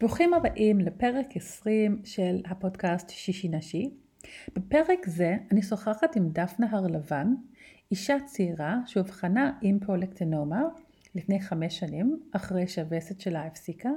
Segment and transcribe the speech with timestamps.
[0.00, 3.90] ברוכים הבאים לפרק 20 של הפודקאסט שישי נשי.
[4.54, 7.34] בפרק זה אני שוחחת עם דפנה הרלבן,
[7.90, 10.62] אישה צעירה שאובחנה עם פרולקטינומה
[11.14, 13.88] לפני חמש שנים, אחרי שהווסת שלה הפסיקה,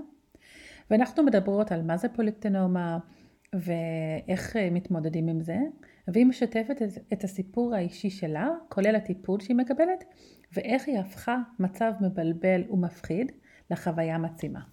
[0.89, 2.97] ואנחנו מדברות על מה זה פרולקטינומה
[3.53, 5.57] ואיך מתמודדים עם זה,
[6.07, 6.81] והיא משתפת
[7.13, 10.03] את הסיפור האישי שלה, כולל הטיפול שהיא מקבלת,
[10.53, 13.31] ואיך היא הפכה מצב מבלבל ומפחיד
[13.71, 14.72] לחוויה מצימה.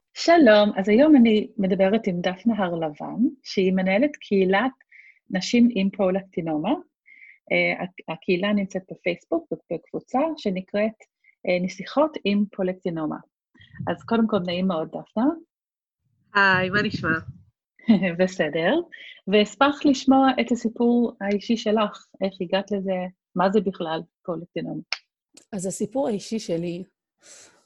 [0.13, 4.71] שלום, אז היום אני מדברת עם דפנה הרלבן, שהיא מנהלת קהילת
[5.29, 6.73] נשים עם פרולקטינומה.
[7.51, 10.93] אה, הקהילה נמצאת בפייסבוק, בקבוצה שנקראת
[11.47, 13.17] אה, נסיכות עם פרולקטינומה.
[13.87, 15.25] אז קודם כל, נעים מאוד, דפנה.
[16.33, 17.17] היי, מה נשמע?
[18.19, 18.73] בסדר.
[19.27, 22.95] ואשמח לשמוע את הסיפור האישי שלך, איך הגעת לזה,
[23.35, 24.81] מה זה בכלל פרולקטינומה.
[25.51, 26.83] אז הסיפור האישי שלי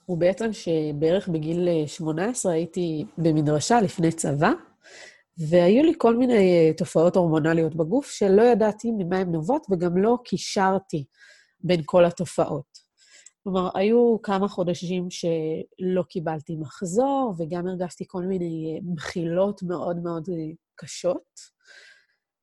[0.06, 4.52] הוא בעצם שבערך בגיל 18 הייתי במדרשה לפני צבא,
[5.38, 10.18] והיו לי כל מיני אה, תופעות הורמונליות בגוף שלא ידעתי ממה הן נובעות, וגם לא
[10.26, 11.06] קישרתי
[11.60, 12.86] בין כל התופעות.
[13.44, 20.30] כלומר, היו כמה חודשים שלא קיבלתי מחזור, וגם הרגשתי כל מיני אה, בחילות מאוד מאוד
[20.30, 21.56] אה, קשות,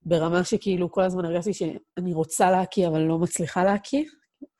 [0.02, 4.04] ברמה שכאילו כל הזמן הרגשתי שאני רוצה להקיא, אבל לא מצליחה להקיא.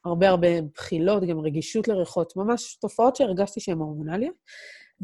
[0.05, 4.35] הרבה הרבה בחילות, גם רגישות לריחות, ממש תופעות שהרגשתי שהן הורמונליות.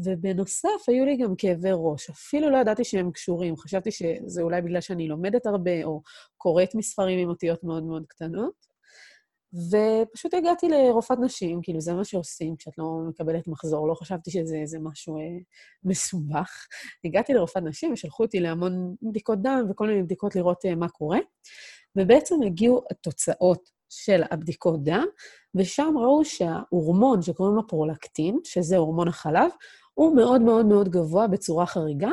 [0.03, 2.09] ובנוסף, היו לי גם כאבי ראש.
[2.09, 3.57] אפילו לא ידעתי שהם קשורים.
[3.57, 6.01] חשבתי שזה אולי בגלל שאני לומדת הרבה, או
[6.37, 8.69] קוראת מספרים עם אותיות מאוד מאוד קטנות.
[9.53, 13.87] ופשוט הגעתי לרופאת נשים, כאילו, זה מה שעושים כשאת לא מקבלת מחזור.
[13.87, 15.37] לא חשבתי שזה איזה משהו אה,
[15.83, 16.67] מסובך.
[17.05, 21.19] הגעתי לרופאת נשים ושלחו אותי להמון בדיקות דם וכל מיני בדיקות לראות אה, מה קורה.
[21.95, 25.05] ובעצם הגיעו התוצאות של הבדיקות דם,
[25.55, 29.51] ושם ראו שההורמון שקוראים לו פרולקטין, שזה הורמון החלב,
[29.93, 32.09] הוא מאוד מאוד מאוד גבוה בצורה חריגה,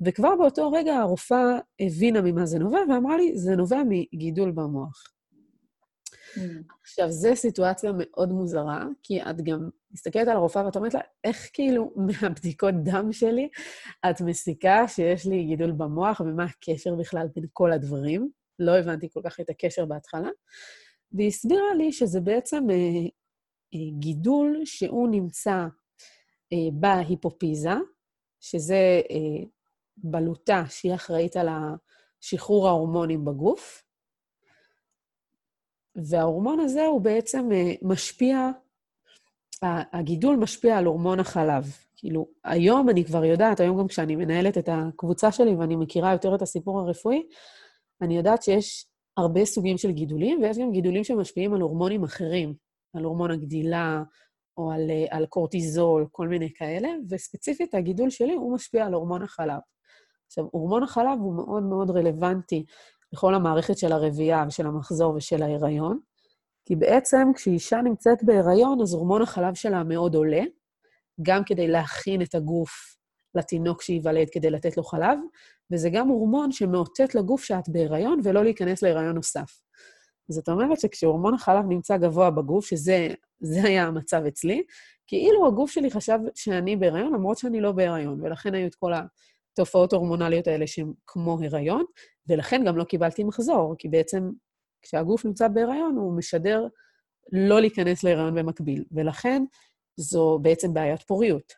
[0.00, 5.04] וכבר באותו רגע הרופאה הבינה ממה זה נובע, ואמרה לי, זה נובע מגידול במוח.
[6.82, 11.48] עכשיו, זו סיטואציה מאוד מוזרה, כי את גם מסתכלת על הרופאה ואת אומרת לה, איך
[11.52, 13.48] כאילו מהבדיקות דם שלי
[14.10, 18.30] את מסיקה שיש לי גידול במוח, ומה הקשר בכלל בין כל הדברים?
[18.58, 20.28] לא הבנתי כל כך את הקשר בהתחלה.
[21.16, 22.76] והיא הסבירה לי שזה בעצם אה,
[23.74, 25.66] אה, גידול שהוא נמצא
[26.52, 27.74] אה, בהיפופיזה,
[28.40, 29.44] שזה אה,
[29.96, 31.48] בלוטה שהיא אחראית על
[32.20, 33.82] שחרור ההורמונים בגוף,
[36.10, 38.50] וההורמון הזה הוא בעצם אה, משפיע,
[39.92, 41.64] הגידול משפיע על הורמון החלב.
[41.96, 46.34] כאילו, היום אני כבר יודעת, היום גם כשאני מנהלת את הקבוצה שלי ואני מכירה יותר
[46.34, 47.22] את הסיפור הרפואי,
[48.02, 52.54] אני יודעת שיש הרבה סוגים של גידולים, ויש גם גידולים שמשפיעים על הורמונים אחרים,
[52.94, 54.02] על הורמון הגדילה
[54.56, 59.60] או על, על קורטיזול, כל מיני כאלה, וספציפית הגידול שלי הוא משפיע על הורמון החלב.
[60.26, 62.64] עכשיו, הורמון החלב הוא מאוד מאוד רלוונטי
[63.12, 65.98] לכל המערכת של הרבייה ושל המחזור ושל ההיריון,
[66.64, 70.42] כי בעצם כשאישה נמצאת בהיריון, אז הורמון החלב שלה מאוד עולה,
[71.22, 72.96] גם כדי להכין את הגוף
[73.34, 75.18] לתינוק שייוולד כדי לתת לו חלב,
[75.72, 79.60] וזה גם הורמון שמאותת לגוף שאת בהיריון ולא להיכנס להיריון נוסף.
[80.28, 83.14] זאת אומרת שכשהורמון החלב נמצא גבוה בגוף, שזה
[83.64, 84.62] היה המצב אצלי,
[85.06, 88.92] כאילו הגוף שלי חשב שאני בהיריון, למרות שאני לא בהיריון, ולכן היו את כל
[89.52, 91.84] התופעות ההורמונליות האלה שהן כמו הריון,
[92.28, 94.30] ולכן גם לא קיבלתי מחזור, כי בעצם
[94.82, 96.66] כשהגוף נמצא בהיריון, הוא משדר
[97.32, 99.42] לא להיכנס להיריון במקביל, ולכן
[99.96, 101.52] זו בעצם בעיית פוריות.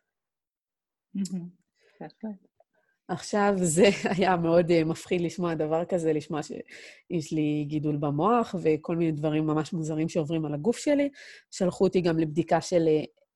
[3.09, 8.97] עכשיו, זה היה מאוד uh, מפחיד לשמוע דבר כזה, לשמוע שיש לי גידול במוח וכל
[8.97, 11.09] מיני דברים ממש מוזרים שעוברים על הגוף שלי.
[11.51, 12.89] שלחו אותי גם לבדיקה של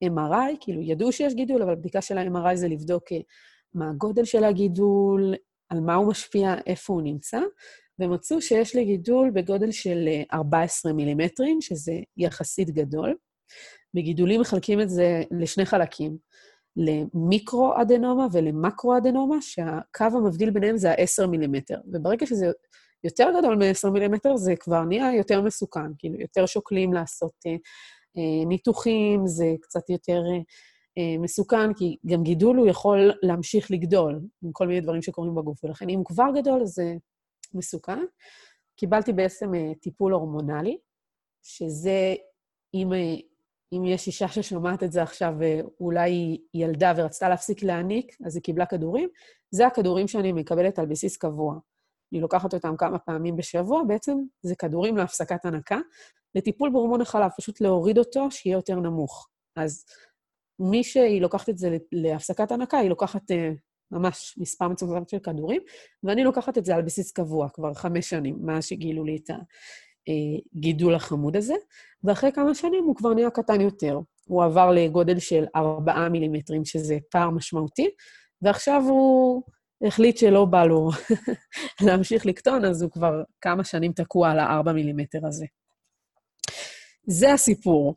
[0.04, 3.16] uh, MRI, כאילו, ידעו שיש גידול, אבל בדיקה של ה-MRI זה לבדוק uh,
[3.74, 5.34] מה הגודל של הגידול,
[5.69, 7.40] על מה הוא משפיע, איפה הוא נמצא,
[7.98, 13.14] ומצאו שיש לי גידול בגודל של 14 מילימטרים, שזה יחסית גדול.
[13.94, 16.16] בגידולים מחלקים את זה לשני חלקים.
[16.76, 21.78] למיקרו-אדנומה ולמקרו-אדנומה, שהקו המבדיל ביניהם זה ה-10 מילימטר.
[21.92, 22.46] וברגע שזה
[23.04, 29.26] יותר גדול מ-10 מילימטר, זה כבר נהיה יותר מסוכן, כאילו, יותר שוקלים לעשות uh, ניתוחים
[29.26, 30.22] זה קצת יותר
[31.19, 35.88] מסוכן, כי גם גידול הוא יכול להמשיך לגדול עם כל מיני דברים שקורים בגוף, ולכן
[35.88, 36.94] אם הוא כבר גדול, זה
[37.54, 38.04] מסוכן.
[38.76, 40.78] קיבלתי בעצם טיפול הורמונלי,
[41.42, 42.14] שזה,
[42.75, 42.92] אם,
[43.72, 48.42] אם יש אישה ששומעת את זה עכשיו ואולי היא ילדה ורצתה להפסיק להעניק, אז היא
[48.42, 49.08] קיבלה כדורים,
[49.50, 51.58] זה הכדורים שאני מקבלת על בסיס קבוע.
[52.12, 55.78] אני לוקחת אותם כמה פעמים בשבוע, בעצם זה כדורים להפסקת הנקה,
[56.34, 59.28] לטיפול בהורמון החלב, פשוט להוריד אותו, שיהיה יותר נמוך.
[59.56, 59.84] אז
[60.58, 63.34] מי שהיא לוקחת את זה להפסקת הנקה, היא לוקחת uh,
[63.90, 65.62] ממש מספר מצומצם של כדורים,
[66.02, 69.30] ואני לוקחת את זה על בסיס קבוע כבר חמש שנים, מאז שגילו לי את
[70.56, 71.54] הגידול החמוד הזה,
[72.04, 73.99] ואחרי כמה שנים הוא כבר נהיה קטן יותר.
[74.25, 77.88] הוא עבר לגודל של 4 מילימטרים, שזה פער משמעותי,
[78.43, 79.43] ועכשיו הוא
[79.87, 80.90] החליט שלא בא לו
[81.87, 85.46] להמשיך לקטון, אז הוא כבר כמה שנים תקוע על ה-4 מילימטר הזה.
[87.06, 87.94] זה הסיפור,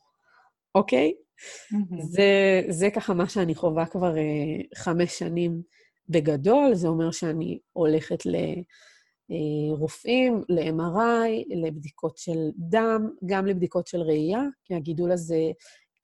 [0.76, 1.14] אוקיי?
[1.14, 2.02] Mm-hmm.
[2.02, 5.62] זה, זה ככה מה שאני חווה כבר uh, חמש שנים
[6.10, 6.76] בגדול.
[6.76, 8.64] זה אומר שאני הולכת לרופאים,
[9.32, 15.52] אה, ל-MRI, לבדיקות של דם, גם לבדיקות של ראייה, כי הגידול הזה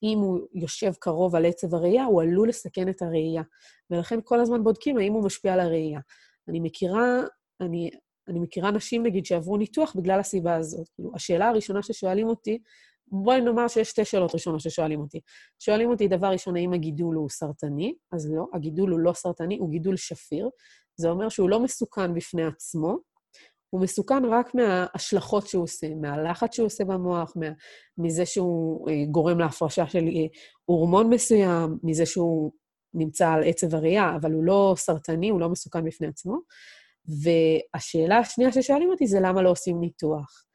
[0.03, 3.44] אם הוא יושב קרוב על עצב הראייה, הוא עלול לסכן את הראייה.
[3.89, 6.00] ולכן כל הזמן בודקים האם הוא משפיע על הראייה.
[6.47, 7.21] אני מכירה,
[7.62, 7.89] אני,
[8.27, 10.89] אני מכירה נשים, נגיד, שעברו ניתוח בגלל הסיבה הזאת.
[10.95, 12.59] כאילו, השאלה הראשונה ששואלים אותי,
[13.07, 15.19] בואי נאמר שיש שתי שאלות ראשונות ששואלים אותי.
[15.59, 17.94] שואלים אותי, דבר ראשון, האם הגידול הוא סרטני?
[18.12, 20.50] אז לא, הגידול הוא לא סרטני, הוא גידול שפיר.
[20.95, 22.97] זה אומר שהוא לא מסוכן בפני עצמו,
[23.71, 27.47] הוא מסוכן רק מההשלכות שהוא עושה, מהלחץ שהוא עושה במוח, מה,
[27.97, 30.25] מזה שהוא אה, גורם להפרשה של אה,
[30.65, 32.51] הורמון מסוים, מזה שהוא
[32.94, 36.38] נמצא על עצב הראייה, אבל הוא לא סרטני, הוא לא מסוכן בפני עצמו.
[37.06, 40.45] והשאלה השנייה ששואלים אותי זה למה לא עושים ניתוח.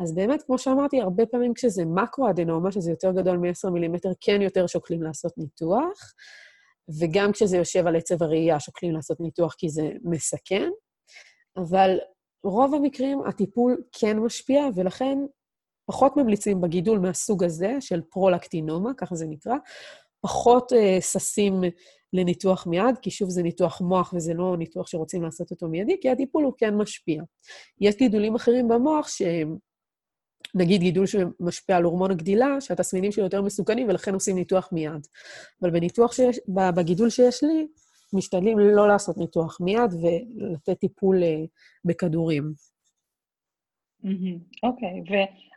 [0.00, 4.66] אז באמת, כמו שאמרתי, הרבה פעמים כשזה מקרו-אדנומה, שזה יותר גדול מ-10 מילימטר, כן יותר
[4.66, 6.12] שוקלים לעשות ניתוח,
[7.00, 10.70] וגם כשזה יושב על עצב הראייה, שוקלים לעשות ניתוח כי זה מסכן,
[11.56, 11.98] אבל
[12.44, 15.18] רוב המקרים הטיפול כן משפיע, ולכן
[15.86, 19.54] פחות ממליצים בגידול מהסוג הזה, של פרולקטינומה, ככה זה נקרא,
[20.20, 21.60] פחות אה, ששים
[22.12, 26.10] לניתוח מיד, כי שוב זה ניתוח מוח וזה לא ניתוח שרוצים לעשות אותו מיידי, כי
[26.10, 27.22] הטיפול הוא כן משפיע.
[27.80, 29.56] יש גידולים אחרים במוח שהם,
[30.54, 35.06] נגיד גידול שמשפיע על הורמון הגדילה, שהתסמינים שלו יותר מסוכנים ולכן עושים ניתוח מיד.
[35.62, 37.66] אבל בניתוח שיש, בגידול שיש לי,
[38.12, 41.44] משתדלים לא לעשות ניתוח מיד ולתת טיפול אה,
[41.84, 42.52] בכדורים.
[44.62, 45.02] אוקיי,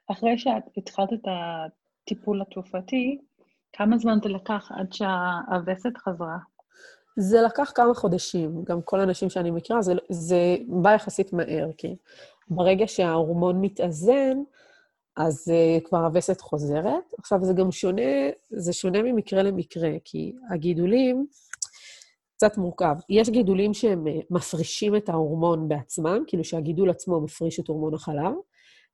[0.10, 3.18] ואחרי שאת התחלת את הטיפול התרופתי,
[3.74, 6.38] כמה זמן זה לקח עד שהווסת חזרה?
[7.18, 8.64] זה לקח כמה חודשים.
[8.64, 11.96] גם כל האנשים שאני מכירה, זה, זה בא יחסית מהר, כי
[12.50, 14.38] ברגע שההורמון מתאזן,
[15.16, 17.04] אז uh, כבר הווסת חוזרת.
[17.20, 18.02] עכשיו, זה גם שונה,
[18.50, 21.28] זה שונה ממקרה למקרה, כי הגידולים,
[22.40, 22.96] קצת מורכב.
[23.10, 28.34] יש גידולים שהם אה, מפרישים את ההורמון בעצמם, כאילו שהגידול עצמו מפריש את הורמון החלב,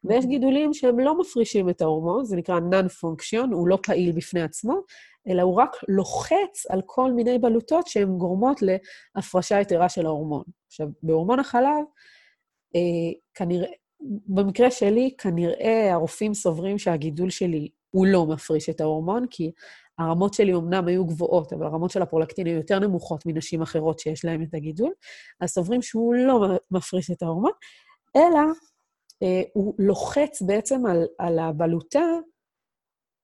[0.04, 0.30] ויש אוקיי.
[0.30, 4.74] גידולים שהם לא מפרישים את ההורמון, זה נקרא non-function, הוא לא פעיל בפני עצמו,
[5.28, 8.60] אלא הוא רק לוחץ על כל מיני בלוטות שהן גורמות
[9.16, 10.44] להפרשה יתרה של ההורמון.
[10.68, 11.84] עכשיו, בהורמון החלב,
[12.76, 13.70] אה, כנראה,
[14.28, 19.52] במקרה שלי, כנראה הרופאים סוברים שהגידול שלי הוא לא מפריש את ההורמון, כי
[20.00, 24.26] הרמות שלי אומנם היו גבוהות, אבל הרמות של הפרולקטין היו יותר נמוכות מנשים אחרות שיש
[24.26, 24.92] להן את הגידול,
[25.42, 27.52] אז סוברים שהוא לא מפריש את ההורמון,
[28.16, 28.40] אלא
[29.24, 32.06] אה, הוא לוחץ בעצם על, על הבלוטה,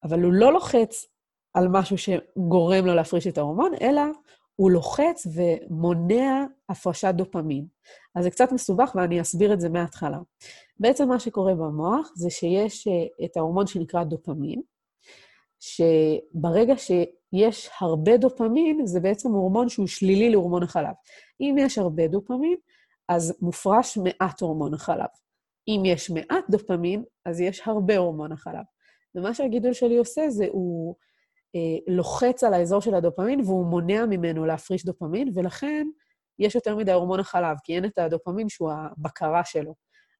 [0.04, 1.06] אבל הוא לא לוחץ
[1.54, 4.02] על משהו שגורם לו להפריש את ההורמון, אלא
[4.62, 7.66] הוא לוחץ ומונע הפרשת דופמין.
[8.16, 10.18] אז זה קצת מסובך ואני אסביר את זה מההתחלה.
[10.80, 14.62] בעצם מה שקורה במוח זה שיש אה, את ההורמון שנקרא דופמין,
[15.60, 20.94] שברגע שיש הרבה דופמין, זה בעצם הורמון שהוא שלילי להורמון החלב.
[21.42, 22.56] אם יש הרבה דופמין,
[23.10, 25.10] אז מופרש מעט הורמון החלב.
[25.68, 28.64] אם יש מעט דופמין, אז יש הרבה הורמון החלב.
[29.16, 30.96] ומה שהגידול שלי עושה זה הוא
[31.88, 35.88] לוחץ על האזור של הדופמין והוא מונע ממנו להפריש דופמין, ולכן
[36.40, 39.76] יש יותר מדי הורמון החלב, כי אין את הדופמין שהוא הבקרה שלו.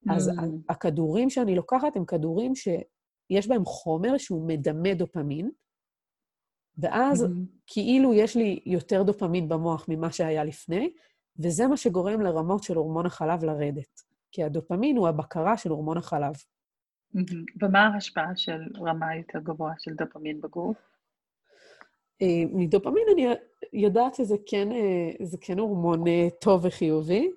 [0.08, 0.12] Mm.
[0.14, 0.30] אז
[0.68, 2.68] הכדורים שאני לוקחת הם כדורים ש...
[3.30, 5.50] יש בהם חומר שהוא מדמה דופמין,
[6.78, 7.60] ואז mm-hmm.
[7.66, 10.92] כאילו יש לי יותר דופמין במוח ממה שהיה לפני,
[11.38, 14.00] וזה מה שגורם לרמות של הורמון החלב לרדת.
[14.32, 16.32] כי הדופמין הוא הבקרה של הורמון החלב.
[16.34, 17.64] Mm-hmm.
[17.64, 20.91] ומה ההשפעה של רמה יותר גבוהה של דופמין בגוף?
[22.22, 23.26] אה, מדופמין אני
[23.72, 27.30] יודעת שזה כן, אה, כן הורמון אה, טוב וחיובי,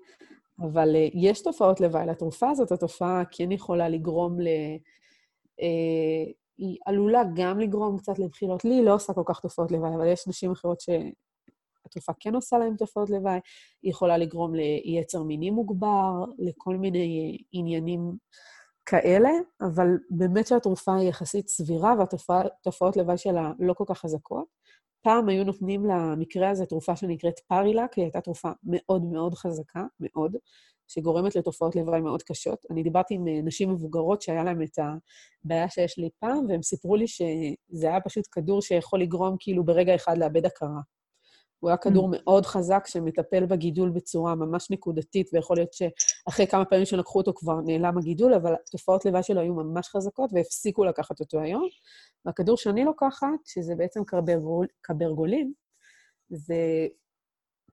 [0.59, 2.71] אבל יש תופעות לוואי לתרופה הזאת.
[2.71, 4.47] התופעה כן יכולה לגרום ל...
[6.57, 8.65] היא עלולה גם לגרום קצת לבחילות.
[8.65, 12.57] לי היא לא עושה כל כך תופעות לוואי, אבל יש נשים אחרות שהתרופה כן עושה
[12.57, 13.39] להן תופעות לוואי.
[13.83, 18.17] היא יכולה לגרום ליצר מיני מוגבר, לכל מיני עניינים
[18.85, 19.29] כאלה,
[19.61, 24.64] אבל באמת שהתרופה היא יחסית סבירה והתופעות לוואי שלה לא כל כך חזקות.
[25.05, 30.35] פעם היו נותנים למקרה הזה תרופה שנקראת פארילק, היא הייתה תרופה מאוד מאוד חזקה, מאוד,
[30.87, 32.65] שגורמת לתופעות לוואי מאוד קשות.
[32.71, 34.79] אני דיברתי עם אה, נשים מבוגרות שהיה להן את
[35.45, 39.95] הבעיה שיש לי פעם, והם סיפרו לי שזה היה פשוט כדור שיכול לגרום כאילו ברגע
[39.95, 40.79] אחד לאבד הכרה.
[41.65, 42.09] הוא היה כדור.
[42.11, 47.61] מאוד חזק שמטפל בגידול בצורה ממש נקודתית, ויכול להיות שאחרי כמה פעמים שלקחו אותו כבר
[47.65, 51.67] נעלם הגידול, אבל תופעות לוואי שלו היו ממש חזקות והפסיקו לקחת אותו היום.
[52.25, 55.53] והכדור שאני לוקחת, שזה בעצם קברגול, קברגולין,
[56.29, 56.87] זה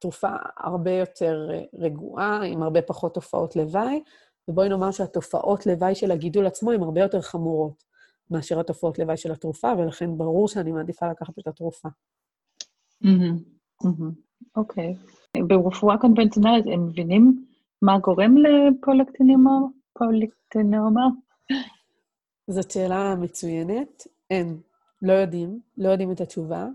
[0.01, 4.03] תרופה הרבה יותר אה, רגועה, עם הרבה פחות תופעות לוואי,
[4.49, 7.85] ובואי נאמר שהתופעות לוואי של הגידול עצמו הן הרבה יותר חמורות
[8.31, 11.89] מאשר התופעות לוואי של התרופה, ולכן ברור שאני מעדיפה לקחת את התרופה.
[14.57, 14.95] אוקיי.
[15.49, 17.45] ברפואה קונבנציונלית הם מבינים
[17.83, 19.59] מה גורם לפולקטינומה?
[22.51, 24.07] זאת שאלה מצוינת.
[24.31, 24.61] אין,
[25.03, 26.67] לא יודעים, לא יודעים את התשובה.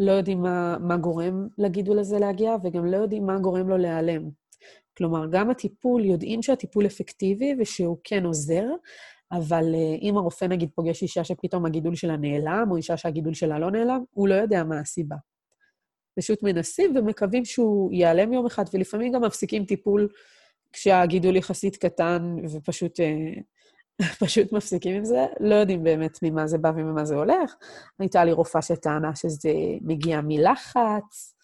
[0.00, 4.30] לא יודעים מה, מה גורם לגידול הזה להגיע, וגם לא יודעים מה גורם לו להיעלם.
[4.96, 8.66] כלומר, גם הטיפול, יודעים שהטיפול אפקטיבי ושהוא כן עוזר,
[9.32, 13.58] אבל uh, אם הרופא נגיד פוגש אישה שפתאום הגידול שלה נעלם, או אישה שהגידול שלה
[13.58, 15.16] לא נעלם, הוא לא יודע מה הסיבה.
[16.16, 20.08] פשוט מנסים ומקווים שהוא ייעלם יום אחד, ולפעמים גם מפסיקים טיפול
[20.72, 23.42] כשהגידול יחסית קטן, ופשוט uh,
[24.24, 27.54] פשוט מפסיקים עם זה, לא יודעים באמת ממה זה בא וממה זה הולך.
[27.98, 31.34] הייתה לי רופאה שטענה שזה מגיע מלחץ,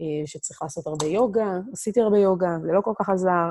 [0.00, 1.58] אה, שצריך לעשות הרבה יוגה.
[1.72, 3.50] עשיתי הרבה יוגה, זה לא כל כך עזר,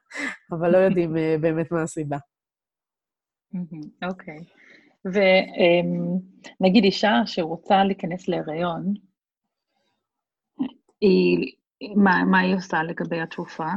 [0.52, 2.18] אבל לא יודעים אה, באמת מה הסיבה.
[4.04, 4.38] אוקיי.
[5.04, 8.94] ונגיד אישה שרוצה להיכנס להיריון,
[11.00, 11.52] היא,
[11.96, 13.68] מה, מה היא עושה לגבי התרופה?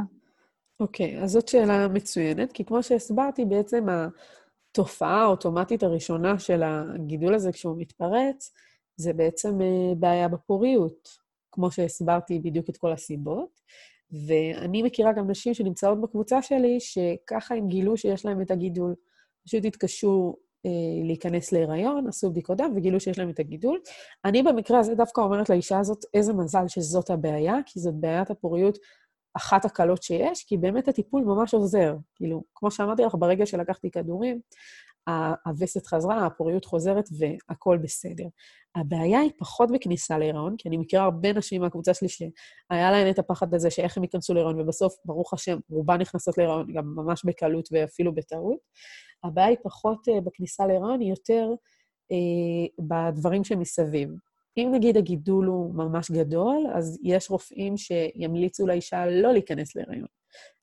[0.80, 7.34] אוקיי, okay, אז זאת שאלה מצוינת, כי כמו שהסברתי, בעצם התופעה האוטומטית הראשונה של הגידול
[7.34, 8.52] הזה כשהוא מתפרץ,
[8.96, 11.08] זה בעצם אה, בעיה בפוריות,
[11.52, 13.60] כמו שהסברתי בדיוק את כל הסיבות.
[14.26, 18.94] ואני מכירה גם נשים שנמצאות בקבוצה שלי, שככה הם גילו שיש להם את הגידול.
[19.46, 20.36] פשוט התקשו
[21.04, 23.80] להיכנס להיריון, עשו בדיקות דם וגילו שיש להם את הגידול.
[24.24, 28.78] אני במקרה הזה דווקא אומרת לאישה הזאת, איזה מזל שזאת הבעיה, כי זאת בעיית הפוריות
[29.34, 31.96] אחת הקלות שיש, כי באמת הטיפול ממש עוזר.
[32.14, 34.40] כאילו, כמו שאמרתי לך, ברגע שלקחתי כדורים,
[35.46, 38.24] הווסת חזרה, הפוריות חוזרת והכול בסדר.
[38.74, 43.18] הבעיה היא פחות בכניסה להיריון, כי אני מכירה הרבה נשים מהקבוצה שלי שהיה להן את
[43.18, 47.68] הפחד הזה שאיך הם ייכנסו להיריון, ובסוף, ברוך השם, רובן נכנסות להיריון גם ממש בקלות
[47.72, 48.58] ואפילו בטעות.
[49.24, 51.48] הבעיה היא פחות uh, בכניסה להיריון, היא יותר
[52.12, 54.10] uh, בדברים שמסביב.
[54.56, 60.06] אם נגיד הגידול הוא ממש גדול, אז יש רופאים שימליצו לאישה לא להיכנס להיריון.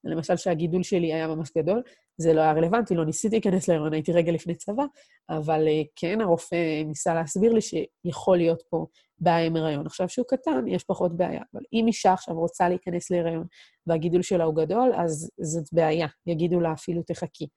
[0.03, 1.81] למשל, שהגידול שלי היה ממש גדול,
[2.17, 4.83] זה לא היה רלוונטי, לא ניסיתי להיכנס להיריון, הייתי רגע לפני צבא,
[5.29, 8.85] אבל אה, כן, הרופא ניסה להסביר לי שיכול להיות פה
[9.19, 9.85] בעיה עם הריון.
[9.85, 11.41] עכשיו, שהוא קטן, יש פחות בעיה.
[11.53, 13.45] אבל אם אישה עכשיו רוצה להיכנס להיריון
[13.87, 17.47] והגידול שלה הוא גדול, אז זאת בעיה, יגידו לה אפילו תחכי.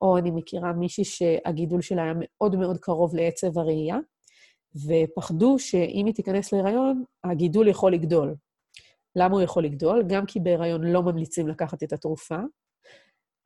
[0.00, 3.98] או אני מכירה מישהי שהגידול שלה היה מאוד מאוד קרוב לעצב הראייה,
[4.86, 8.34] ופחדו שאם היא תיכנס להיריון, הגידול יכול לגדול.
[9.16, 10.04] למה הוא יכול לגדול?
[10.06, 12.38] גם כי בהיריון לא ממליצים לקחת את התרופה,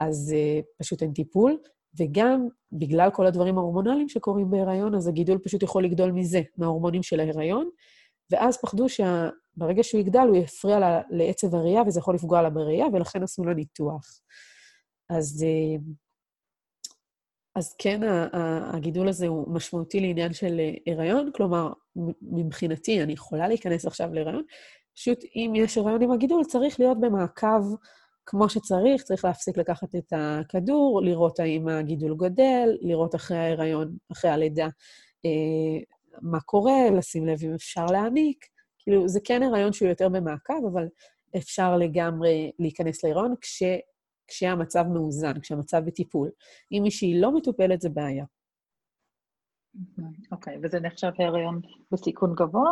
[0.01, 1.59] אז uh, פשוט אין טיפול,
[2.01, 7.21] וגם בגלל כל הדברים ההורמונליים שקורים בהיריון, אז הגידול פשוט יכול לגדול מזה, מההורמונים של
[7.21, 7.71] ההיריון,
[8.31, 12.87] ואז פחדו שברגע שהוא יגדל, הוא יפריע לה, לעצב הראייה, וזה יכול לפגוע לה בראייה,
[12.93, 14.21] ולכן עשו לה ניתוח.
[15.11, 15.83] אז uh,
[17.55, 18.01] אז כן,
[18.73, 21.73] הגידול הזה הוא משמעותי לעניין של אה, הריון, כלומר,
[22.23, 24.43] מבחינתי, אני יכולה להיכנס עכשיו להיריון,
[24.95, 27.75] פשוט אם יש הריון עם הגידול, צריך להיות במעקב
[28.27, 34.31] כמו שצריך, צריך להפסיק לקחת את הכדור, לראות האם הגידול גודל, לראות אחרי ההיריון, אחרי
[34.31, 34.69] הלידה,
[35.25, 35.81] אה,
[36.23, 38.47] מה קורה, לשים לב אם אפשר להעניק.
[38.79, 40.89] כאילו, זה כן הריון שהוא יותר במעקב, אבל
[41.37, 43.63] אפשר לגמרי להיכנס להיריון כש...
[44.29, 46.31] כשהמצב מאוזן, כשהמצב בטיפול.
[46.73, 48.25] אם מישהי לא מטופלת, זה בעיה.
[50.33, 51.61] אוקיי, okay, וזה נחשב הריון
[51.93, 52.71] בסיכון גבוה?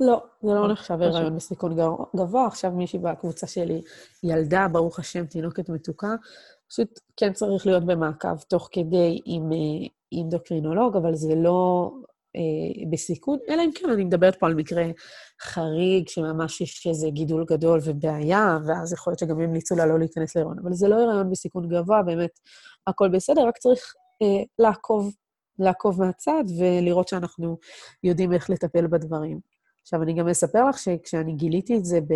[0.00, 1.76] לא, זה לא נחשב הריון בסיכון
[2.16, 2.46] גבוה.
[2.46, 3.80] עכשיו מישהי בקבוצה שלי
[4.22, 6.14] ילדה, ברוך השם, תינוקת מתוקה.
[6.68, 9.50] פשוט כן צריך להיות במעקב תוך כדי עם
[10.12, 11.90] אינדוקרינולוג, אבל זה לא
[12.36, 14.84] אה, בסיכון, אלא אם כן, אני מדברת פה על מקרה
[15.42, 20.36] חריג, שממש יש איזה גידול גדול ובעיה, ואז יכול להיות שגם ימליצו לה לא להיכנס
[20.36, 20.58] להיריון.
[20.58, 22.40] אבל זה לא הריון בסיכון גבוה, באמת,
[22.86, 25.14] הכל בסדר, רק צריך אה, לעקוב
[25.58, 27.58] לעקוב מהצד ולראות שאנחנו
[28.04, 29.40] יודעים איך לטפל בדברים.
[29.82, 32.14] עכשיו, אני גם אספר לך שכשאני גיליתי את זה ב...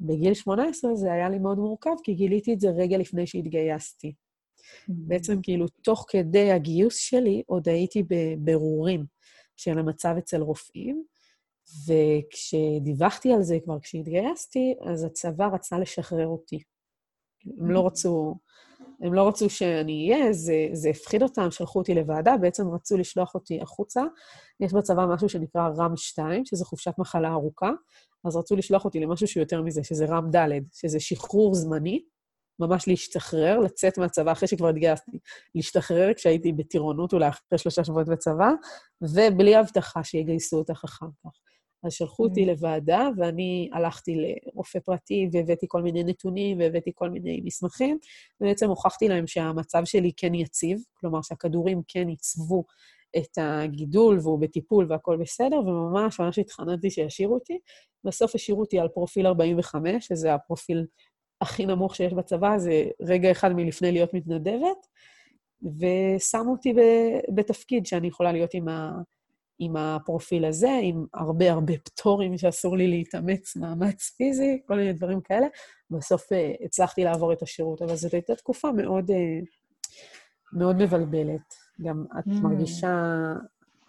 [0.00, 4.14] בגיל 18, זה היה לי מאוד מורכב, כי גיליתי את זה רגע לפני שהתגייסתי.
[4.62, 4.92] Mm-hmm.
[4.92, 9.04] בעצם, כאילו, תוך כדי הגיוס שלי, עוד הייתי בבירורים
[9.56, 11.04] של המצב אצל רופאים,
[11.86, 16.62] וכשדיווחתי על זה כבר כשהתגייסתי, אז הצבא רצה לשחרר אותי.
[17.58, 18.34] הם לא רצו,
[19.00, 23.34] הם לא רצו שאני אהיה, זה, זה הפחיד אותם, שלחו אותי לוועדה, בעצם רצו לשלוח
[23.34, 24.02] אותי החוצה.
[24.60, 27.70] יש בצבא משהו שנקרא רם 2, שזה חופשת מחלה ארוכה,
[28.24, 32.04] אז רצו לשלוח אותי למשהו שהוא יותר מזה, שזה רם ד', שזה שחרור זמני,
[32.66, 35.18] ממש להשתחרר, לצאת מהצבא אחרי שכבר התגייסתי,
[35.54, 38.50] להשתחרר כשהייתי בטירונות אולי אחרי שלושה שבועות בצבא,
[39.02, 41.30] ובלי הבטחה שיגייסו אותך אחר כך.
[41.84, 42.46] אז שלחו אותי mm.
[42.46, 47.98] לוועדה, ואני הלכתי לרופא פרטי והבאתי כל מיני נתונים והבאתי כל מיני מסמכים,
[48.40, 52.64] ובעצם הוכחתי להם שהמצב שלי כן יציב, כלומר שהכדורים כן ייצבו
[53.16, 57.58] את הגידול והוא בטיפול והכול בסדר, וממש ממש התחננתי שישאירו אותי.
[58.04, 60.86] בסוף השאירו אותי על פרופיל 45, שזה הפרופיל
[61.42, 64.86] הכי נמוך שיש בצבא, זה רגע אחד מלפני להיות מתנדבת,
[65.62, 66.74] ושמו אותי
[67.34, 68.92] בתפקיד שאני יכולה להיות עם ה...
[69.58, 75.20] עם הפרופיל הזה, עם הרבה הרבה פטורים שאסור לי להתאמץ מאמץ פיזי, כל מיני דברים
[75.20, 75.46] כאלה.
[75.90, 79.14] בסוף uh, הצלחתי לעבור את השירות, אבל זאת הייתה תקופה מאוד, uh,
[80.52, 81.54] מאוד מבלבלת.
[81.82, 82.42] גם את mm.
[82.42, 83.12] מרגישה,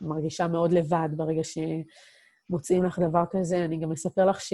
[0.01, 3.65] מרגישה מאוד לבד ברגע שמוצאים לך דבר כזה.
[3.65, 4.53] אני גם אספר לך ש...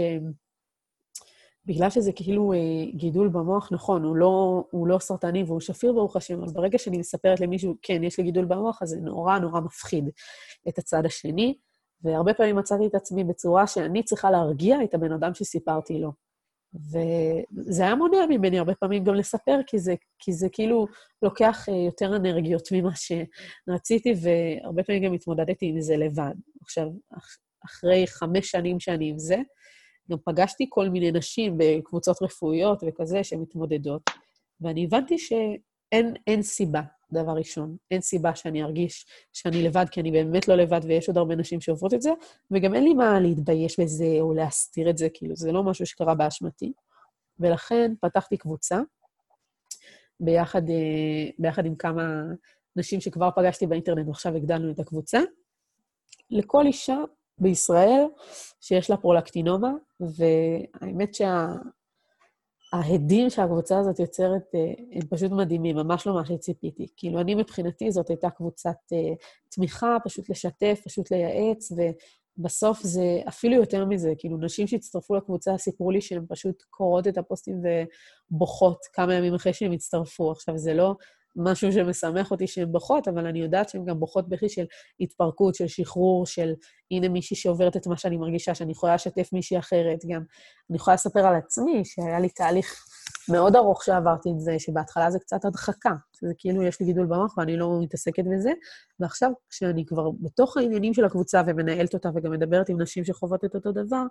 [1.69, 2.57] בגלל שזה כאילו אה,
[2.93, 6.97] גידול במוח, נכון, הוא לא, הוא לא סרטני והוא שפיר, ברוך השם, אבל ברגע שאני
[6.97, 10.09] מספרת למישהו, כן, יש לי גידול במוח, אז זה נורא נורא מפחיד
[10.69, 11.57] את הצד השני,
[12.01, 16.11] והרבה פעמים מצאתי את עצמי בצורה שאני צריכה להרגיע את הבן אדם שסיפרתי לו.
[16.73, 20.87] וזה היה מונע ממני הרבה פעמים גם לספר, כי זה, כי זה כאילו
[21.21, 26.33] לוקח אה, יותר אנרגיות ממה שרציתי, והרבה פעמים גם התמודדתי עם זה לבד.
[26.61, 26.87] עכשיו,
[27.65, 29.37] אחרי חמש שנים שאני עם זה,
[30.11, 34.01] גם פגשתי כל מיני נשים בקבוצות רפואיות וכזה שמתמודדות,
[34.61, 37.77] ואני הבנתי שאין סיבה, דבר ראשון.
[37.91, 41.61] אין סיבה שאני ארגיש שאני לבד, כי אני באמת לא לבד, ויש עוד הרבה נשים
[41.61, 42.09] שעוברות את זה,
[42.51, 46.15] וגם אין לי מה להתבייש בזה או להסתיר את זה, כאילו, זה לא משהו שקרה
[46.15, 46.73] באשמתי.
[47.39, 48.79] ולכן פתחתי קבוצה
[50.19, 52.23] ביחד, אה, ביחד עם כמה
[52.75, 55.19] נשים שכבר פגשתי באינטרנט, ועכשיו הגדלנו את הקבוצה.
[56.29, 56.97] לכל אישה
[57.41, 58.03] בישראל
[58.61, 61.15] שיש לה פרולקטינומה, והאמת
[62.73, 63.35] שההדים שה...
[63.35, 66.87] שהקבוצה הזאת יוצרת אה, הם פשוט מדהימים, ממש לא מה שציפיתי.
[66.97, 68.97] כאילו, אני מבחינתי זאת הייתה קבוצת uh,
[69.49, 71.71] תמיכה, פשוט לשתף, פשוט לייעץ,
[72.37, 74.13] ובסוף זה אפילו יותר מזה.
[74.17, 77.61] כאילו, נשים שהצטרפו לקבוצה סיפרו לי שהן פשוט קוראות את הפוסטים
[78.31, 80.31] ובוכות כמה ימים אחרי שהן הצטרפו.
[80.31, 80.95] עכשיו, זה לא
[81.35, 84.65] משהו שמשמח אותי שהן בוכות, אבל אני יודעת שהן גם בוכות בכי של
[84.99, 86.53] התפרקות, של שחרור, של
[86.91, 89.99] הנה מישהי שעוברת את מה שאני מרגישה, שאני יכולה לשתף מישהי אחרת.
[90.09, 90.21] גם
[90.69, 92.85] אני יכולה לספר על עצמי, שהיה לי תהליך
[93.29, 95.93] מאוד ארוך שעברתי את זה, שבהתחלה זה קצת הדחקה.
[96.21, 98.51] זה כאילו יש לי גידול במוח ואני לא מתעסקת בזה,
[98.99, 103.55] ועכשיו, כשאני כבר בתוך העניינים של הקבוצה ומנהלת אותה וגם מדברת עם נשים שחוות את
[103.55, 104.03] אותו דבר,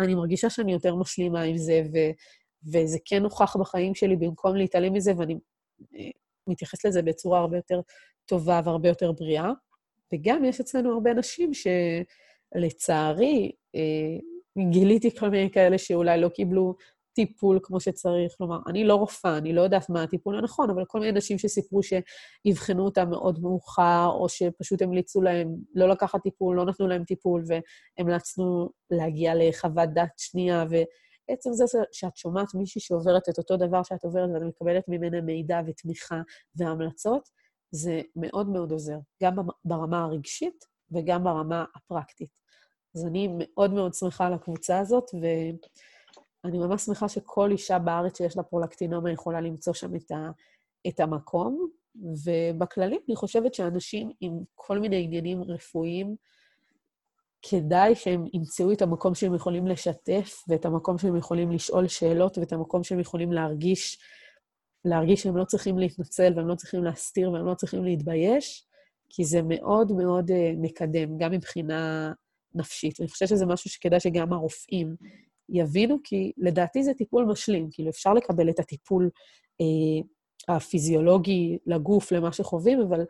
[0.00, 1.98] אני מרגישה שאני יותר משלימה עם זה, ו...
[2.72, 5.38] וזה כן נוכח בחיים שלי במקום להתעלם מזה, ואני
[6.46, 7.80] מתייחס לזה בצורה הרבה יותר
[8.26, 9.50] טובה והרבה יותר בריאה.
[10.12, 11.50] וגם יש אצלנו הרבה נשים
[12.54, 14.18] שלצערי, אה,
[14.70, 16.74] גיליתי כל מיני כאלה שאולי לא קיבלו
[17.14, 18.32] טיפול כמו שצריך.
[18.38, 21.80] כלומר, אני לא רופאה, אני לא יודעת מה הטיפול הנכון, אבל כל מיני נשים שסיפרו
[21.82, 27.44] שאבחנו אותם מאוד מאוחר, או שפשוט המליצו להם לא לקחת טיפול, לא נתנו להם טיפול,
[27.98, 30.74] והמלצנו להגיע לחוות דעת שנייה, ו...
[31.28, 35.60] עצם זה שאת שומעת מישהי שעוברת את אותו דבר שאת עוברת ואת מקבלת ממנה מידע
[35.66, 36.20] ותמיכה
[36.56, 37.28] והמלצות,
[37.70, 39.34] זה מאוד מאוד עוזר, גם
[39.64, 42.40] ברמה הרגשית וגם ברמה הפרקטית.
[42.94, 48.36] אז אני מאוד מאוד שמחה על הקבוצה הזאת, ואני ממש שמחה שכל אישה בארץ שיש
[48.36, 50.30] לה פרולקטינומה יכולה למצוא שם את, ה,
[50.88, 51.68] את המקום.
[52.24, 56.16] ובכללי, אני חושבת שאנשים עם כל מיני עניינים רפואיים,
[57.50, 62.52] כדאי שהם ימצאו את המקום שהם יכולים לשתף, ואת המקום שהם יכולים לשאול שאלות, ואת
[62.52, 63.98] המקום שהם יכולים להרגיש,
[64.84, 68.66] להרגיש שהם לא צריכים להתנצל, והם לא צריכים להסתיר, והם לא צריכים להתבייש,
[69.08, 72.12] כי זה מאוד מאוד uh, מקדם, גם מבחינה
[72.54, 73.00] נפשית.
[73.00, 74.96] אני חושבת שזה משהו שכדאי שגם הרופאים
[75.48, 77.68] יבינו, כי לדעתי זה טיפול משלים.
[77.70, 79.10] כאילו, אפשר לקבל את הטיפול
[79.62, 83.04] uh, הפיזיולוגי לגוף, למה שחווים, אבל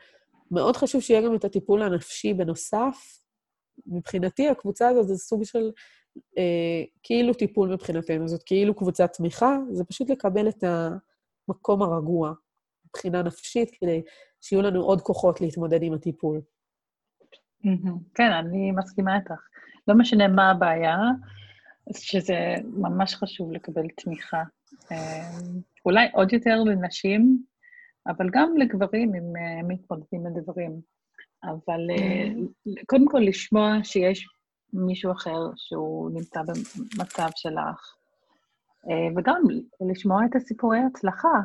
[0.51, 3.24] מאוד חשוב שיהיה גם את הטיפול הנפשי בנוסף,
[3.87, 5.71] מבחינתי הקבוצה הזאת זה סוג של
[6.39, 10.65] אה, כאילו טיפול מבחינתנו, זאת כאילו קבוצת תמיכה, זה פשוט לקבל את
[11.49, 12.33] המקום הרגוע
[12.87, 14.03] מבחינה נפשית, כדי
[14.41, 16.41] שיהיו לנו עוד כוחות להתמודד עם הטיפול.
[18.15, 19.33] כן, אני מסכימה איתך.
[19.89, 20.97] לא משנה מה הבעיה,
[21.93, 24.43] שזה ממש חשוב לקבל תמיכה.
[24.93, 27.45] אמ, אולי עוד יותר לנשים,
[28.07, 30.81] אבל גם לגברים אם הם מתמודדים לדברים.
[31.44, 32.28] אבל אה,
[32.87, 34.28] קודם כל לשמוע שיש
[34.72, 37.94] מישהו אחר שהוא נמצא במצב שלך,
[38.90, 39.42] אה, וגם
[39.90, 41.38] לשמוע את הסיפורי הצלחה.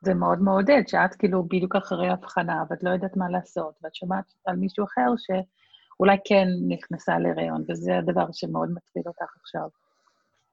[0.00, 4.24] זה מאוד מעודד, שאת כאילו בדיוק אחרי הבחנה, ואת לא יודעת מה לעשות, ואת שומעת
[4.44, 9.68] על מישהו אחר שאולי כן נכנסה להיריון, וזה הדבר שמאוד מטריד אותך עכשיו.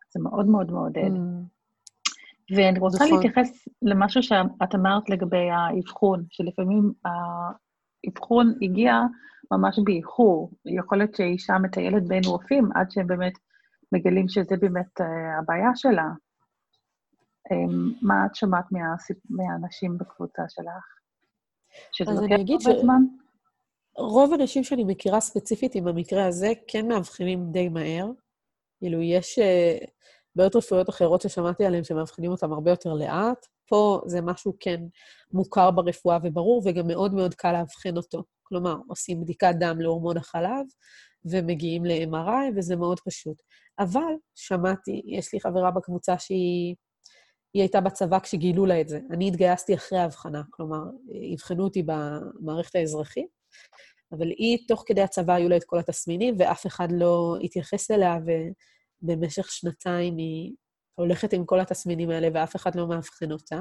[0.10, 1.12] זה מאוד מאוד מעודד.
[1.16, 1.59] Mm.
[2.56, 3.18] ואני רוצה נכון.
[3.18, 8.94] להתייחס למשהו שאת אמרת לגבי האבחון, שלפעמים האבחון הגיע
[9.52, 10.52] ממש באיחור.
[10.66, 13.34] יכול להיות שאישה מטיילת בין רופאים עד שהם באמת
[13.92, 15.04] מגלים שזה באמת uh,
[15.40, 16.06] הבעיה שלה.
[17.54, 19.18] Um, מה את שמעת מהסיפ...
[19.30, 21.00] מהאנשים בקבוצה שלך?
[21.92, 22.82] שזה לוקח הרבה ש...
[22.82, 23.02] זמן?
[23.98, 28.12] רוב הנשים שאני מכירה ספציפית עם המקרה הזה כן מאבחנים די מהר.
[28.80, 29.86] כאילו, יש uh,
[30.36, 33.46] בעיות רפואיות אחרות ששמעתי עליהן שמאבחנים אותן הרבה יותר לאט.
[33.68, 34.82] פה זה משהו כן
[35.34, 38.24] מוכר ברפואה וברור, וגם מאוד מאוד קל לאבחן אותו.
[38.44, 40.66] כלומר, עושים בדיקת דם להורמון החלב,
[41.26, 43.42] ומגיעים ל-MRI, וזה מאוד פשוט.
[43.80, 46.76] אבל שמעתי, יש לי חברה בקבוצה שהיא
[47.54, 49.00] היא הייתה בצבא כשגילו לה את זה.
[49.12, 50.84] אני התגייסתי אחרי ההבחנה, כלומר,
[51.34, 53.28] אבחנו אותי במערכת האזרחית,
[54.12, 58.18] אבל היא, תוך כדי הצבא היו לה את כל התסמינים, ואף אחד לא התייחס אליה,
[59.04, 60.54] ובמשך שנתיים היא
[60.96, 63.60] הולכת עם כל התסמינים האלה, ואף אחד לא מאבחן אותה.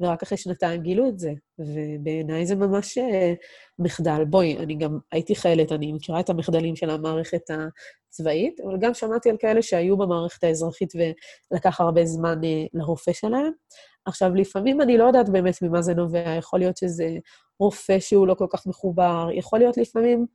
[0.00, 3.34] ורק אחרי שנתיים גילו את זה, ובעיניי זה ממש אה,
[3.78, 4.24] מחדל.
[4.24, 9.30] בואי, אני גם הייתי חיילת, אני מכירה את המחדלים של המערכת הצבאית, אבל גם שמעתי
[9.30, 10.92] על כאלה שהיו במערכת האזרחית
[11.52, 13.52] ולקח הרבה זמן אה, לרופא שלהם.
[14.04, 17.08] עכשיו, לפעמים אני לא יודעת באמת ממה זה נובע, יכול להיות שזה
[17.60, 20.26] רופא שהוא לא כל כך מחובר, יכול להיות לפעמים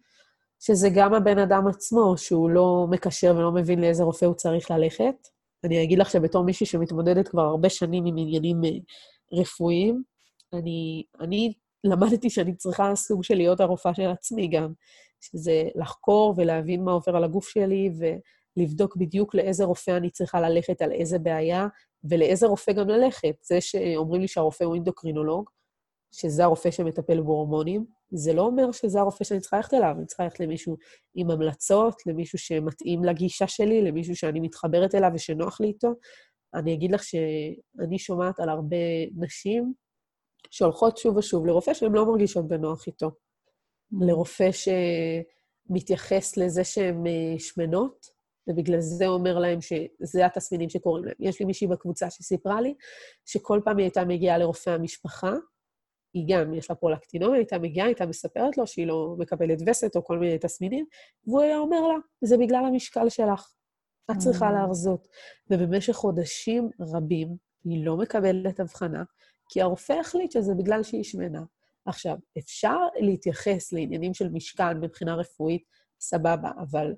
[0.65, 5.15] שזה גם הבן אדם עצמו, שהוא לא מקשר ולא מבין לאיזה רופא הוא צריך ללכת.
[5.63, 8.69] אני אגיד לך שבתור מישהי שמתמודדת כבר הרבה שנים עם עניינים אה,
[9.39, 10.04] רפואיים,
[10.54, 14.73] אני, אני למדתי שאני צריכה סוג של להיות הרופאה של עצמי גם,
[15.21, 17.91] שזה לחקור ולהבין מה עובר על הגוף שלי,
[18.58, 21.67] ולבדוק בדיוק לאיזה רופא אני צריכה ללכת על איזה בעיה,
[22.04, 23.36] ולאיזה רופא גם ללכת.
[23.41, 25.49] זה שאומרים לי שהרופא הוא אינדוקרינולוג,
[26.12, 30.23] שזה הרופא שמטפל בהורמונים, זה לא אומר שזה הרופא שאני צריכה ללכת אליו, אני צריכה
[30.23, 30.78] ללכת למישהו
[31.15, 35.93] עם המלצות, למישהו שמתאים לגישה שלי, למישהו שאני מתחברת אליו ושנוח לי איתו,
[36.54, 38.78] אני אגיד לך שאני שומעת על הרבה
[39.17, 39.73] נשים
[40.52, 43.12] שהולכות שוב ושוב לרופא שהן לא מרגישות בנוח איתו.
[44.02, 44.49] לרופא
[45.69, 48.06] שמתייחס לזה שהן אה, שמנות,
[48.47, 51.15] ובגלל זה אומר להם שזה התסמינים שקורים להם.
[51.19, 52.73] יש לי מישהי בקבוצה שסיפרה לי
[53.26, 55.34] שכל פעם היא הייתה מגיעה לרופא המשפחה,
[56.13, 60.04] היא גם, יש לה פרולקטינומיה, הייתה מגיעה, הייתה מספרת לו שהיא לא מקבלת וסת או
[60.04, 60.86] כל מיני תסמינים,
[61.28, 63.54] והוא היה אומר לה, זה בגלל המשקל שלך.
[64.12, 64.52] את צריכה mm.
[64.52, 65.08] להרזות.
[65.49, 69.04] ובמשך חודשים רבים היא לא מקבלת הבחנה,
[69.49, 71.43] כי הרופא החליט שזה בגלל שהיא שמנה.
[71.86, 75.63] עכשיו, אפשר להתייחס לעניינים של משקל מבחינה רפואית,
[75.99, 76.93] סבבה, אבל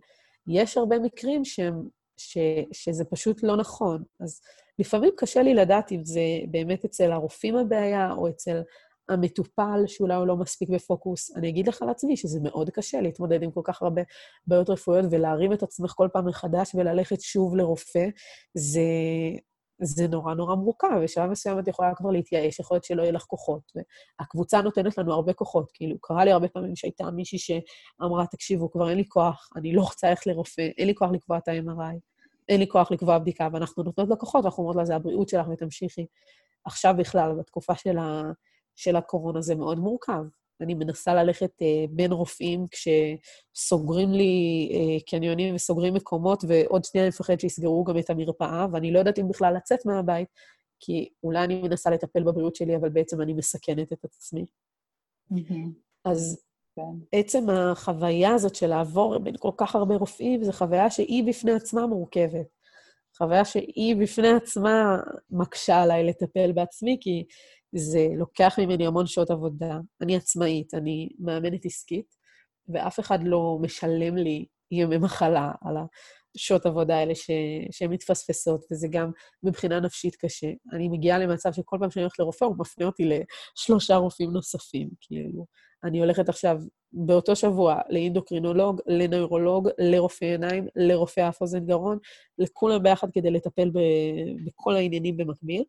[0.47, 2.37] יש הרבה מקרים שהם, ש,
[2.71, 4.03] שזה פשוט לא נכון.
[4.19, 4.41] אז
[4.79, 8.61] לפעמים קשה לי לדעת אם זה באמת אצל הרופאים הבעיה, או אצל
[9.09, 11.35] המטופל, שאולי הוא לא מספיק בפוקוס.
[11.35, 14.01] אני אגיד לך על עצמי שזה מאוד קשה להתמודד עם כל כך הרבה
[14.47, 18.07] בעיות רפואיות ולהרים את עצמך כל פעם מחדש וללכת שוב לרופא,
[18.53, 18.81] זה,
[19.81, 20.99] זה נורא נורא מורכב.
[21.03, 23.71] בשלב מסוים את יכולה כבר להתייאש, יכול להיות שלא יהיה לך כוחות.
[24.19, 25.71] והקבוצה נותנת לנו הרבה כוחות.
[25.73, 29.81] כאילו, קרה לי הרבה פעמים שהייתה מישהי שאמרה, תקשיבו, כבר אין לי כוח, אני לא
[29.81, 31.99] רוצה ללכת לרופא, אין לי כוח לקבוע את ה-MRI,
[32.49, 35.47] אין לי כוח לקבוע בדיקה, ואנחנו נותנות לה כוחות, ואנחנו אומרות לה, זה הבריאות שלך
[35.47, 36.05] ותמשיכי.
[36.65, 38.21] עכשיו בכלל, בתקופה של ה...
[38.75, 40.23] של הקורונה זה מאוד מורכב.
[40.61, 47.09] אני מנסה ללכת אה, בין רופאים כשסוגרים לי אה, קניונים וסוגרים מקומות, ועוד שנייה אני
[47.09, 50.27] מפחדת שיסגרו גם את המרפאה, ואני לא יודעת אם בכלל לצאת מהבית,
[50.79, 54.45] כי אולי אני מנסה לטפל בבריאות שלי, אבל בעצם אני מסכנת את עצמי.
[55.33, 55.69] Mm-hmm.
[56.05, 56.43] אז
[56.75, 57.19] כן.
[57.19, 61.87] עצם החוויה הזאת של לעבור בין כל כך הרבה רופאים, זו חוויה שהיא בפני עצמה
[61.87, 62.47] מורכבת.
[63.17, 64.97] חוויה שהיא בפני עצמה
[65.29, 67.25] מקשה עליי לטפל בעצמי, כי
[67.71, 69.79] זה לוקח ממני המון שעות עבודה.
[70.01, 72.15] אני עצמאית, אני מאמנת עסקית,
[72.67, 75.75] ואף אחד לא משלם לי ימי מחלה על
[76.35, 77.31] השעות עבודה האלה ש...
[77.71, 79.11] שהן מתפספסות, וזה גם
[79.43, 80.51] מבחינה נפשית קשה.
[80.73, 85.45] אני מגיעה למצב שכל פעם שאני הולכת לרופא, הוא מפנה אותי לשלושה רופאים נוספים, כאילו.
[85.83, 86.57] אני הולכת עכשיו
[86.93, 91.97] באותו שבוע לאינדוקרינולוג, לנוירולוג, לרופא עיניים, לרופא אף אוזן גרון,
[92.37, 93.79] לכולם ביחד כדי לטפל ב...
[94.45, 95.63] בכל העניינים במקביל,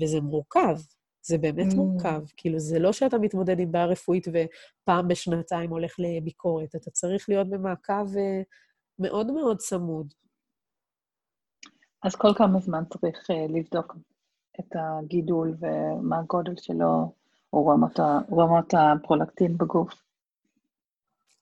[0.00, 0.76] וזה מורכב.
[1.22, 1.76] זה באמת mm.
[1.76, 2.22] מורכב.
[2.36, 7.50] כאילו, זה לא שאתה מתמודד עם בעיה רפואית ופעם בשנתיים הולך לביקורת, אתה צריך להיות
[7.50, 8.42] במעקב אה,
[8.98, 10.14] מאוד מאוד צמוד.
[12.02, 13.96] אז כל כמה זמן צריך uh, לבדוק
[14.60, 17.12] את הגידול ומה הגודל שלו,
[17.52, 18.00] או רמות,
[18.32, 20.02] רמות הפרולקטין בגוף?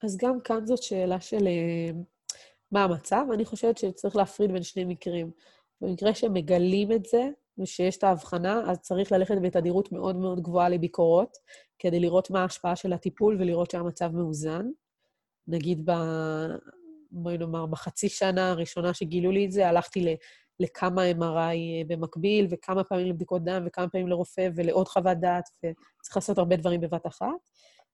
[0.03, 1.95] אז גם כאן זאת שאלה של uh,
[2.71, 3.25] מה המצב.
[3.33, 5.31] אני חושבת שצריך להפריד בין שני מקרים.
[5.81, 11.37] במקרה שמגלים את זה, ושיש את ההבחנה, אז צריך ללכת בתדירות מאוד מאוד גבוהה לביקורות,
[11.79, 14.65] כדי לראות מה ההשפעה של הטיפול ולראות שהמצב מאוזן.
[15.47, 15.93] נגיד, ב...
[17.11, 20.15] בואי נאמר, בחצי שנה הראשונה שגילו לי את זה, הלכתי
[20.59, 26.37] לכמה MRI במקביל, וכמה פעמים לבדיקות דם, וכמה פעמים לרופא, ולעוד חוות דעת, וצריך לעשות
[26.37, 27.49] הרבה דברים בבת אחת.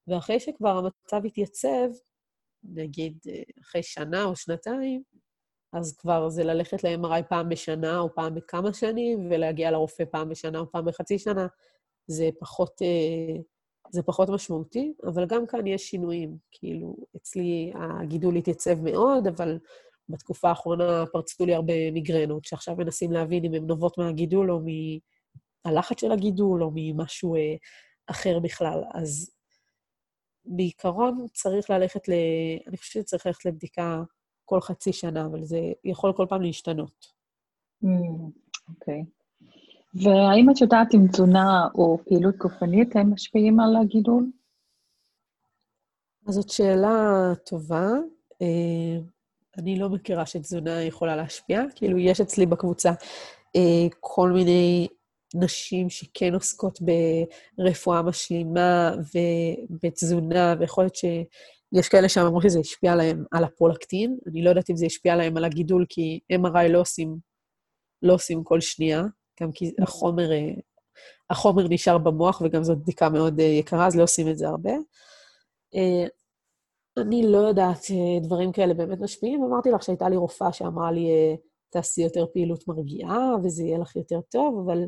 [0.07, 1.87] ואחרי שכבר המצב התייצב,
[2.63, 3.17] נגיד
[3.61, 5.03] אחרי שנה או שנתיים,
[5.75, 10.59] אז כבר זה ללכת ל-MRI פעם בשנה או פעם בכמה שנים, ולהגיע לרופא פעם בשנה
[10.59, 11.47] או פעם בחצי שנה.
[12.07, 13.41] זה פחות, אה,
[13.91, 16.37] זה פחות משמעותי, אבל גם כאן יש שינויים.
[16.51, 19.59] כאילו, אצלי הגידול התייצב מאוד, אבל
[20.09, 24.59] בתקופה האחרונה פרצו לי הרבה מיגרנות, שעכשיו מנסים להבין אם הן נובעות מהגידול או
[25.65, 27.55] מהלחץ של הגידול או ממשהו אה,
[28.07, 28.83] אחר בכלל.
[28.93, 29.31] אז
[30.45, 32.11] בעיקרון צריך ללכת ל...
[32.67, 34.03] אני חושבת שצריך ללכת לבדיקה
[34.45, 37.05] כל חצי שנה, אבל זה יכול כל פעם להשתנות.
[37.83, 39.01] אוקיי.
[39.01, 39.15] Mm, okay.
[40.03, 44.25] והאם את יודעת אם תזונה או פעילות גופנית הם משפיעים על הגידול?
[46.27, 47.89] אז זאת שאלה טובה.
[48.41, 48.97] אה,
[49.57, 51.61] אני לא מכירה שתזונה יכולה להשפיע.
[51.75, 52.89] כאילו, יש אצלי בקבוצה
[53.55, 54.87] אה, כל מיני
[55.35, 56.79] נשים שכן עוסקות
[57.57, 60.95] ברפואה משלימה ובתזונה, ויכול להיות
[61.75, 64.17] שיש כאלה שאמרו שזה השפיע עליהם על הפרולקטין.
[64.27, 67.17] אני לא יודעת אם זה השפיע עליהם על הגידול, כי MRI לא עושים,
[68.01, 69.03] לא עושים כל שנייה,
[69.41, 70.29] גם כי החומר,
[71.29, 74.71] החומר נשאר במוח, וגם זאת בדיקה מאוד יקרה, אז לא עושים את זה הרבה.
[76.97, 77.85] אני לא יודעת
[78.21, 79.43] דברים כאלה באמת משפיעים.
[79.43, 81.07] אמרתי לך שהייתה לי רופאה שאמרה לי,
[81.69, 84.83] תעשי יותר פעילות מרגיעה, וזה יהיה לך יותר טוב, אבל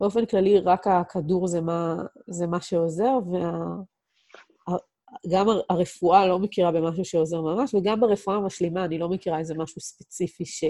[0.00, 3.95] באופן כללי, רק הכדור זה מה, זה מה שעוזר, וגם
[5.30, 9.80] וה, הרפואה לא מכירה במשהו שעוזר ממש, וגם ברפואה המשלימה אני לא מכירה איזה משהו
[9.80, 10.64] ספציפי ש...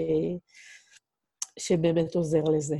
[1.59, 2.77] שבאמת עוזר לזה.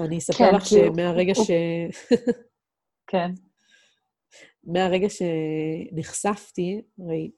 [0.00, 1.50] אני אספר כן, לך שמהרגע ש...
[3.06, 3.30] כן.
[4.72, 7.30] מהרגע שנחשפתי, הרי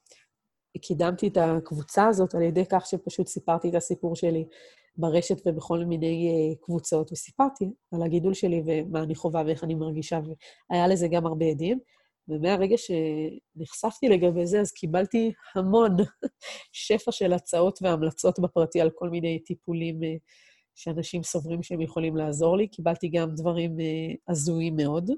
[0.81, 4.45] קידמתי את הקבוצה הזאת על ידי כך שפשוט סיפרתי את הסיפור שלי
[4.97, 10.21] ברשת ובכל מיני uh, קבוצות, וסיפרתי על הגידול שלי ומה אני חווה ואיך אני מרגישה,
[10.71, 11.79] והיה לזה גם הרבה עדים.
[12.31, 15.97] ומהרגע שנחשפתי לגבי זה, אז קיבלתי המון
[16.73, 20.07] שפע של הצעות והמלצות בפרטי על כל מיני טיפולים uh,
[20.75, 22.69] שאנשים סוברים שהם יכולים לעזור לי.
[22.69, 25.11] קיבלתי גם דברים uh, הזויים מאוד.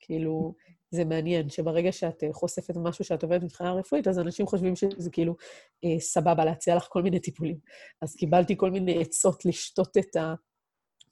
[0.00, 0.54] כאילו,
[0.90, 5.10] זה מעניין, שברגע שאת אה, חושפת משהו שאת עובדת מבחינה רפואית, אז אנשים חושבים שזה
[5.10, 5.36] כאילו
[5.84, 7.56] אה, סבבה להציע לך כל מיני טיפולים.
[8.02, 10.34] אז קיבלתי כל מיני עצות לשתות את ה...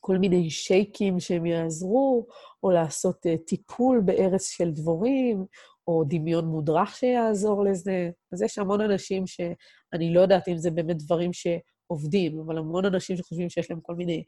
[0.01, 2.27] כל מיני שייקים שהם יעזרו,
[2.63, 5.45] או לעשות אה, טיפול בארץ של דבורים,
[5.87, 8.11] או דמיון מודרך שיעזור לזה.
[8.33, 13.17] אז יש המון אנשים שאני לא יודעת אם זה באמת דברים שעובדים, אבל המון אנשים
[13.17, 14.25] שחושבים שיש להם כל מיני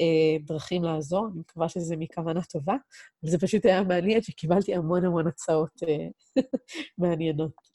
[0.00, 2.72] אה, דרכים לעזור, אני מקווה שזה מכוונה טובה,
[3.22, 6.06] אבל זה פשוט היה מעניין שקיבלתי המון המון הצעות אה,
[6.98, 7.73] מעניינות.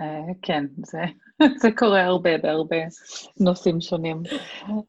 [0.00, 1.02] אה, כן, זה,
[1.62, 2.76] זה קורה הרבה בהרבה
[3.40, 4.22] נושאים שונים.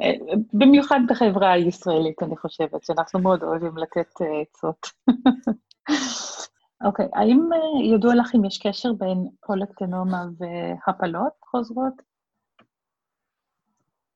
[0.02, 4.88] אה, במיוחד בחברה הישראלית, אני חושבת, שאנחנו מאוד אוהבים לתת אה, עצות.
[6.86, 7.50] אוקיי, okay, האם
[7.94, 11.94] ידוע לך אם יש קשר בין פולקטנומה והפלות חוזרות?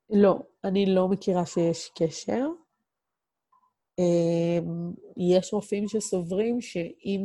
[0.09, 2.47] לא, אני לא מכירה שיש קשר.
[5.17, 7.21] יש רופאים שסוברים שאם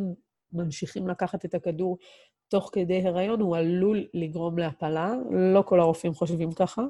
[0.53, 1.99] ממשיכים לקחת את הכדור
[2.49, 5.15] תוך כדי הריון, הוא עלול לגרום להפלה.
[5.31, 6.83] לא כל הרופאים חושבים ככה,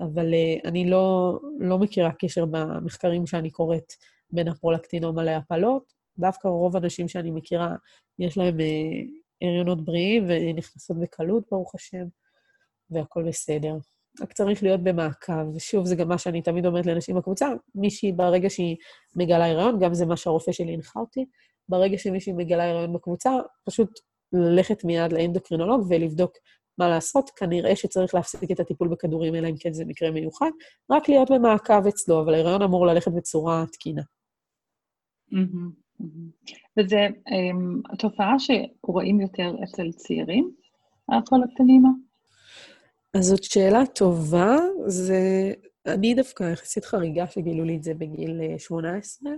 [0.00, 3.92] אבל אה, אני לא, לא מכירה קשר במחקרים שאני קוראת
[4.30, 5.92] בין הפרולקטינומה להפלות.
[6.18, 7.74] דווקא רוב האנשים שאני מכירה,
[8.18, 8.66] יש להם אה,
[9.42, 12.04] הריונות בריאים ונכנסות בקלות, ברוך השם,
[12.90, 13.74] והכול בסדר.
[14.20, 15.54] רק צריך להיות במעקב.
[15.54, 18.76] ושוב, זה גם מה שאני תמיד אומרת לאנשים בקבוצה, מישהי, ברגע שהיא
[19.16, 21.26] מגלה הריון, גם זה מה שהרופא שלי הנחה אותי,
[21.68, 23.30] ברגע שמישהי מגלה הריון בקבוצה,
[23.64, 23.90] פשוט
[24.32, 26.32] ללכת מיד לאנדוקרינולוג ולבדוק
[26.78, 27.30] מה לעשות.
[27.30, 30.50] כנראה שצריך להפסיק את הטיפול בכדורים, אלא אם כן זה מקרה מיוחד,
[30.90, 34.02] רק להיות במעקב אצלו, אבל ההיריון אמור ללכת בצורה תקינה.
[36.78, 40.50] וזה um, תופעה שרואים יותר אצל צעירים,
[41.08, 41.88] הפולקטנימה?
[43.14, 44.56] אז זאת שאלה טובה.
[44.86, 45.52] זה
[45.86, 49.30] אני דווקא יחסית חריגה שגילו לי את זה בגיל 18.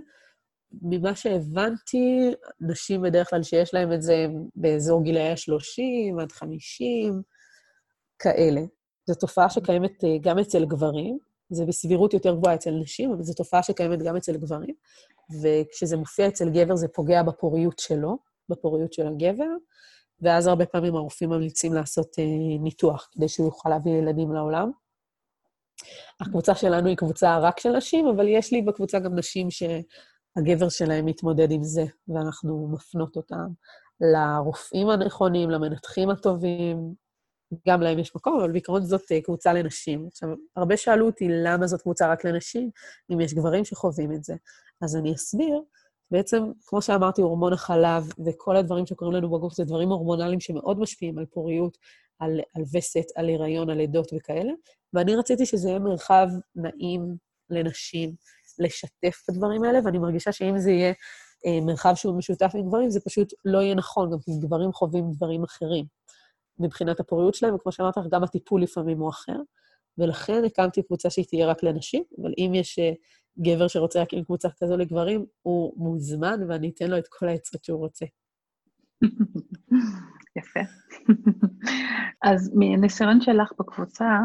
[0.81, 7.21] ממה שהבנתי, נשים בדרך כלל שיש להן את זה באזור גילאי ה-30 עד 50,
[8.19, 8.61] כאלה.
[9.05, 11.17] זו תופעה שקיימת גם אצל גברים,
[11.49, 14.75] זה בסבירות יותר גבוהה אצל נשים, אבל זו תופעה שקיימת גם אצל גברים,
[15.41, 18.17] וכשזה מופיע אצל גבר זה פוגע בפוריות שלו,
[18.49, 19.49] בפוריות של הגבר,
[20.21, 22.23] ואז הרבה פעמים הרופאים ממליצים לעשות אה,
[22.59, 24.71] ניתוח כדי שהוא יוכל להביא ילדים לעולם.
[26.19, 29.51] הקבוצה שלנו היא קבוצה רק של נשים, אבל יש לי בקבוצה גם נשים
[30.35, 33.47] שהגבר שלהם מתמודד עם זה, ואנחנו מפנות אותם
[34.01, 36.93] לרופאים הנכונים, למנתחים הטובים,
[37.67, 40.07] גם להם יש מקום, אבל בעיקרון זאת אה, קבוצה לנשים.
[40.07, 42.69] עכשיו, הרבה שאלו אותי למה זאת קבוצה רק לנשים,
[43.13, 44.35] אם יש גברים שחווים את זה.
[44.81, 45.61] אז אני אסביר.
[46.11, 51.17] בעצם, כמו שאמרתי, הורמון החלב וכל הדברים שקורים לנו בגוף זה דברים הורמונליים שמאוד משפיעים
[51.17, 51.77] על פוריות,
[52.19, 54.53] על, על וסת, על הריון, על לידות וכאלה,
[54.93, 57.15] ואני רציתי שזה יהיה מרחב נעים
[57.49, 58.15] לנשים
[58.59, 60.93] לשתף בדברים האלה, ואני מרגישה שאם זה יהיה
[61.45, 65.11] אה, מרחב שהוא משותף עם גברים, זה פשוט לא יהיה נכון, גם כי גברים חווים
[65.11, 65.85] דברים אחרים.
[66.59, 69.37] מבחינת הפוריות שלהם, וכמו שאמרת לך, גם הטיפול לפעמים הוא אחר.
[69.97, 72.91] ולכן הקמתי קבוצה שהיא תהיה רק לנשים, אבל אם יש אה,
[73.39, 77.79] גבר שרוצה להקים קבוצה כזו לגברים, הוא מוזמן ואני אתן לו את כל העצות שהוא
[77.79, 78.05] רוצה.
[80.39, 80.59] יפה.
[82.29, 84.19] אז מניסיון שלך בקבוצה,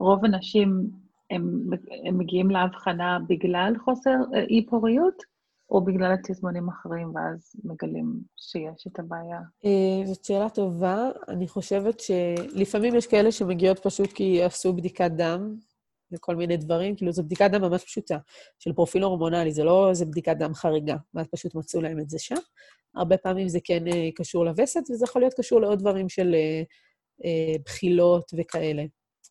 [0.00, 0.90] רוב הנשים
[1.30, 1.66] הם,
[2.06, 5.22] הם מגיעים להבחנה בגלל חוסר אה, אי פוריות,
[5.70, 9.40] או בגלל התזמונים האחרים, ואז מגלים שיש את הבעיה?
[9.64, 11.10] אה, זאת שאלה טובה.
[11.28, 15.54] אני חושבת שלפעמים יש כאלה שמגיעות פשוט כי עשו בדיקת דם
[16.12, 18.18] וכל מיני דברים, כאילו זו בדיקת דם ממש פשוטה,
[18.58, 22.18] של פרופיל הורמונלי, זה לא איזה בדיקת דם חריגה, ואז פשוט מצאו להם את זה
[22.18, 22.34] שם.
[22.94, 26.34] הרבה פעמים זה כן אה, קשור לווסת, וזה יכול להיות קשור לעוד דברים של
[27.24, 28.84] אה, בחילות וכאלה.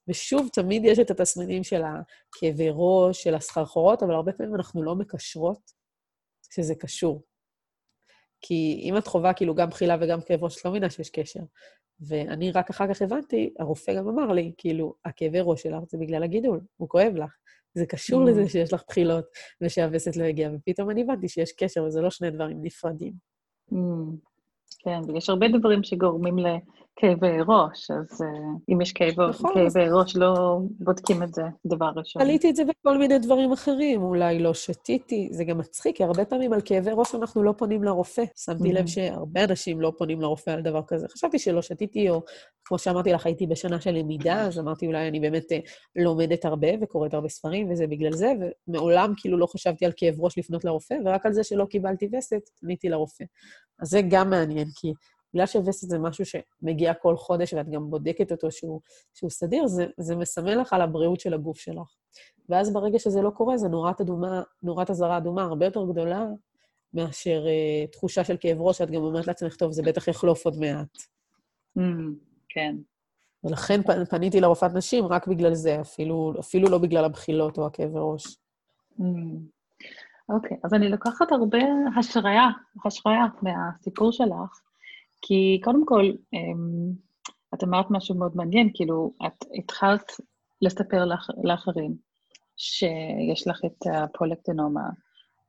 [0.08, 4.96] ושוב, תמיד יש את התסמינים של הכאבי ראש, של הסחרחורות, אבל הרבה פעמים אנחנו לא
[4.96, 5.72] מקשרות
[6.54, 7.24] שזה קשור.
[8.42, 11.40] כי אם את חווה כאילו גם בחילה וגם כאב ראש, את לא מבינה שיש קשר.
[12.00, 16.24] ואני רק אחר כך הבנתי, הרופא גם אמר לי, כאילו, הכאבי ראש שלך זה בגלל
[16.24, 17.36] הגידול, הוא כואב לך.
[17.74, 18.30] זה קשור mm.
[18.30, 19.26] לזה שיש לך בחילות
[19.62, 23.14] ושהווסת לא הגיעה, ופתאום אני הבנתי שיש קשר, וזה לא שני דברים נפרדים.
[23.72, 23.76] Mm.
[24.80, 26.36] כן, ויש הרבה דברים שגורמים
[27.00, 28.26] כאבי ראש, אז uh,
[28.74, 29.54] אם יש כאב, נכון.
[29.54, 32.22] כאבי ראש, לא בודקים את זה דבר ראשון.
[32.22, 36.26] עליתי את זה בכל מיני דברים אחרים, אולי לא שתיתי, זה גם מצחיק, כי הרבה
[36.26, 38.24] פעמים על כאבי ראש אנחנו לא פונים לרופא.
[38.36, 38.74] שמתי mm-hmm.
[38.74, 41.08] לב שהרבה אנשים לא פונים לרופא על דבר כזה.
[41.08, 42.22] חשבתי שלא שתיתי, או
[42.66, 45.56] כמו שאמרתי לך, הייתי בשנה של למידה, אז אמרתי, אולי אני באמת uh,
[45.96, 48.34] לומדת הרבה וקוראת הרבה ספרים, וזה בגלל זה,
[48.68, 52.50] ומעולם כאילו לא חשבתי על כאב ראש לפנות לרופא, ורק על זה שלא קיבלתי וסת,
[52.60, 53.24] פניתי לרופא.
[53.82, 54.92] אז זה גם מעניין, כי
[55.38, 58.82] בגלל שווסת זה משהו שמגיע כל חודש ואת גם בודקת אותו שהוא,
[59.14, 61.96] שהוא סדיר, זה, זה מסמל לך על הבריאות של הגוף שלך.
[62.50, 66.26] ואז ברגע שזה לא קורה, זה נורת אדומה, נורת אזהרה אדומה הרבה יותר גדולה
[66.94, 70.58] מאשר uh, תחושה של כאב ראש, שאת גם אומרת לעצמך, טוב, זה בטח יחלוף עוד
[70.60, 70.98] מעט.
[71.80, 71.82] Mm,
[72.50, 72.76] כן.
[73.44, 78.38] ולכן פניתי לרופאת נשים רק בגלל זה, אפילו, אפילו לא בגלל הבחילות או הכאבי ראש.
[79.00, 79.04] Mm.
[80.30, 81.60] אוקיי, okay, אז אני לוקחת הרבה
[82.00, 82.50] השראה,
[82.86, 84.67] השראה מהסיפור שלך,
[85.22, 86.92] כי קודם כל, אמ,
[87.54, 90.12] את אמרת משהו מאוד מעניין, כאילו, את התחלת
[90.62, 91.96] לספר לאח, לאחרים
[92.58, 94.90] שיש לך את הפולקטנומה,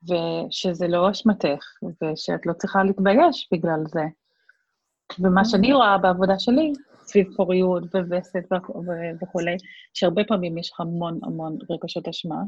[0.03, 1.65] ושזה לא אשמתך,
[2.03, 4.03] ושאת לא צריכה להתבייש בגלל זה.
[5.19, 8.45] ומה שאני רואה בעבודה שלי, סביב פוריות ווסת
[9.23, 9.57] וכולי,
[9.95, 12.43] שהרבה פעמים יש לך המון המון רגשות אשמה.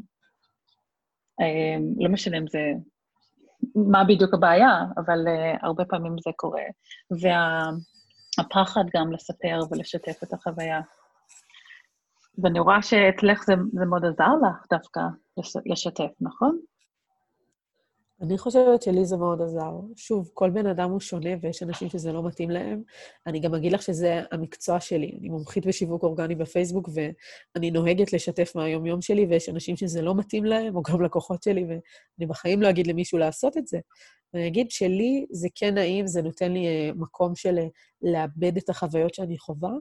[1.40, 2.72] אמ, לא משנה אם זה
[3.74, 6.62] מה בדיוק הבעיה, אבל uh, הרבה פעמים זה קורה.
[7.10, 10.80] והפחד וה, גם לספר ולשתף את החוויה.
[12.42, 15.00] ואני רואה שאצלך זה, זה מאוד עזר לך דווקא
[15.66, 16.58] לשתף, נכון?
[18.22, 19.70] אני חושבת שלי זה מאוד עזר.
[19.96, 22.82] שוב, כל בן אדם הוא שונה ויש אנשים שזה לא מתאים להם.
[23.26, 25.16] אני גם אגיד לך שזה המקצוע שלי.
[25.20, 30.44] אני מומחית בשיווק אורגני בפייסבוק, ואני נוהגת לשתף מהיום-יום שלי, ויש אנשים שזה לא מתאים
[30.44, 33.78] להם, או גם לקוחות שלי, ואני בחיים לא אגיד למישהו לעשות את זה.
[34.34, 37.66] ואני אגיד שלי זה כן נעים, זה נותן לי אה, מקום של אה,
[38.02, 39.72] לאבד את החוויות שאני חווה,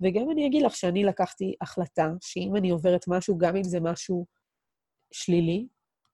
[0.00, 4.26] וגם אני אגיד לך שאני לקחתי החלטה שאם אני עוברת משהו, גם אם זה משהו
[5.12, 5.66] שלילי,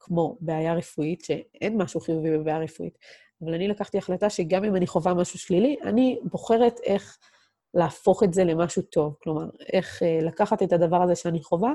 [0.03, 2.99] כמו בעיה רפואית, שאין משהו חיובי בבעיה רפואית,
[3.45, 7.19] אבל אני לקחתי החלטה שגם אם אני חווה משהו שלילי, אני בוחרת איך
[7.75, 9.15] להפוך את זה למשהו טוב.
[9.23, 11.73] כלומר, איך אה, לקחת את הדבר הזה שאני חווה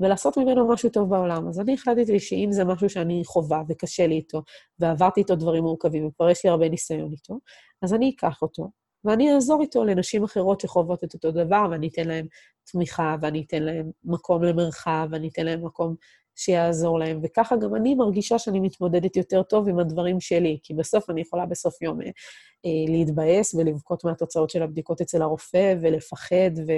[0.00, 1.48] ולעשות ממנו משהו טוב בעולם.
[1.48, 4.42] אז אני החלטתי שאם זה משהו שאני חווה וקשה לי איתו,
[4.78, 7.38] ועברתי איתו דברים מורכבים, וכבר יש לי הרבה ניסיון איתו,
[7.82, 8.70] אז אני אקח אותו,
[9.04, 12.26] ואני אעזור איתו לנשים אחרות שחוות את אותו דבר, ואני אתן להן
[12.72, 15.94] תמיכה, ואני אתן להם מקום למרחב, ואני אתן להם מקום
[16.36, 17.20] שיעזור להם.
[17.22, 21.46] וככה גם אני מרגישה שאני מתמודדת יותר טוב עם הדברים שלי, כי בסוף אני יכולה
[21.46, 26.72] בסוף יום אה, אה, להתבאס ולבכות מהתוצאות של הבדיקות אצל הרופא ולפחד, ו,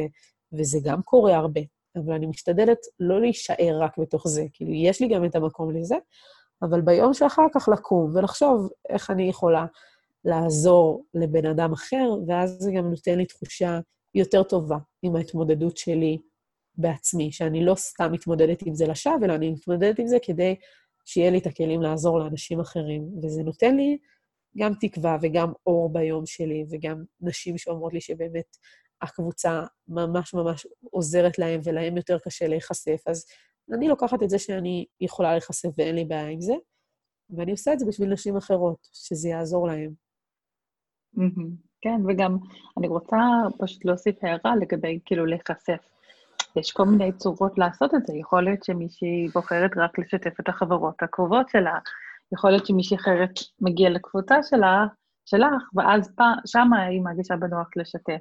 [0.52, 1.60] וזה גם קורה הרבה.
[1.96, 4.44] אבל אני משתדלת לא להישאר רק בתוך זה.
[4.52, 5.96] כאילו, יש לי גם את המקום לזה,
[6.62, 9.66] אבל ביום שאחר כך לקום ולחשוב איך אני יכולה
[10.24, 13.80] לעזור לבן אדם אחר, ואז זה גם נותן לי תחושה
[14.14, 16.18] יותר טובה עם ההתמודדות שלי
[16.78, 20.54] בעצמי, שאני לא סתם מתמודדת עם זה לשווא, אלא אני מתמודדת עם זה כדי
[21.04, 23.08] שיהיה לי את הכלים לעזור לאנשים אחרים.
[23.22, 23.98] וזה נותן לי
[24.58, 28.56] גם תקווה וגם אור ביום שלי, וגם נשים שאומרות לי שבאמת
[29.02, 33.02] הקבוצה ממש ממש עוזרת להם, ולהם יותר קשה להיחשף.
[33.06, 33.24] אז
[33.72, 36.54] אני לוקחת את זה שאני יכולה להיחשף ואין לי בעיה עם זה,
[37.30, 39.90] ואני עושה את זה בשביל נשים אחרות, שזה יעזור להן.
[41.80, 42.36] כן, וגם
[42.78, 43.16] אני רוצה
[43.58, 45.95] פשוט להוסיף הערה לגבי כאילו להיחשף.
[46.56, 48.16] יש כל מיני צורות לעשות את זה.
[48.16, 51.78] יכול להיות שמישהי בוחרת רק לשתף את החברות הקרובות שלה,
[52.32, 53.30] יכול להיות שמישהי אחרת
[53.60, 54.86] מגיעה לקבוצה שלה,
[55.26, 56.14] שלך, ואז
[56.46, 58.20] שם היא מרגישה בנוח לשתף.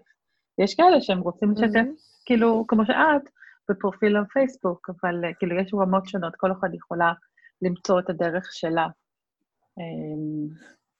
[0.58, 2.26] יש כאלה שהם רוצים לשתף, mm-hmm.
[2.26, 3.30] כאילו, כמו שאת,
[3.70, 7.14] בפרופיל הפייסבוק, אבל כאילו יש רמות שונות, כל אחד יכולה
[7.62, 8.88] למצוא את הדרך שלה.
[9.78, 10.48] אמ,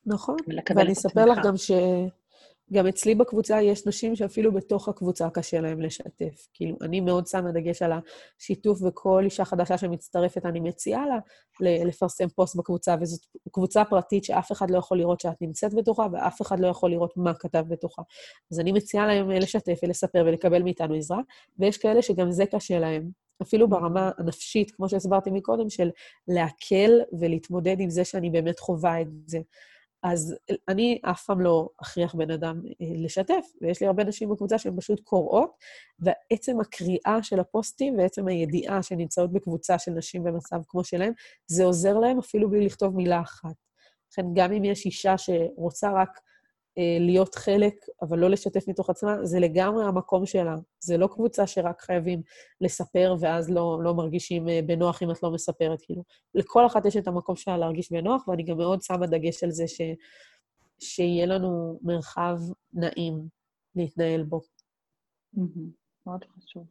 [0.06, 0.36] נכון,
[0.76, 1.72] ואני אספר לך גם ש...
[2.74, 6.48] גם אצלי בקבוצה יש נשים שאפילו בתוך הקבוצה קשה להן לשתף.
[6.54, 11.20] כאילו, אני מאוד שמה דגש על השיתוף, וכל אישה חדשה שמצטרפת, אני מציעה לה
[11.60, 16.42] לפרסם פוסט בקבוצה, וזאת קבוצה פרטית שאף אחד לא יכול לראות שאת נמצאת בתוכה, ואף
[16.42, 18.02] אחד לא יכול לראות מה כתב בתוכה.
[18.52, 21.20] אז אני מציעה להם לשתף ולספר ולקבל מאיתנו עזרה,
[21.60, 23.10] ויש כאלה שגם זה קשה להם.
[23.42, 25.90] אפילו ברמה הנפשית, כמו שהסברתי מקודם, של
[26.28, 29.40] להקל ולהתמודד עם זה שאני באמת חווה את זה.
[30.14, 30.36] אז
[30.68, 34.74] אני אף פעם לא אכריח בן אדם אה, לשתף, ויש לי הרבה נשים בקבוצה שהן
[34.78, 35.52] פשוט קוראות,
[36.00, 41.14] ועצם הקריאה של הפוסטים ועצם הידיעה שנמצאות בקבוצה של נשים במצב כמו שלהן,
[41.48, 43.56] זה עוזר להן אפילו בלי לכתוב מילה אחת.
[44.12, 46.20] לכן, גם אם יש אישה שרוצה רק
[47.00, 50.56] להיות חלק, אבל לא לשתף מתוך עצמה, זה לגמרי המקום שלה.
[50.80, 52.22] זה לא קבוצה שרק חייבים
[52.62, 55.80] לספר, ואז לא, לא מרגישים אה, בנוח אם את לא מספרת.
[55.82, 56.04] כאילו,
[56.36, 59.68] לכל אחת יש את המקום שלה להרגיש בנוח, ואני גם מאוד שמה דגש על זה
[59.68, 59.82] ש,
[60.80, 62.38] שיהיה לנו מרחב
[62.74, 63.28] נעים
[63.76, 64.42] להתנהל בו.
[66.08, 66.66] מאוד חשוב.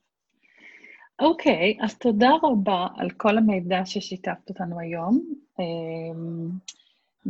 [1.21, 5.35] אוקיי, okay, אז תודה רבה על כל המידע ששיתפת אותנו היום.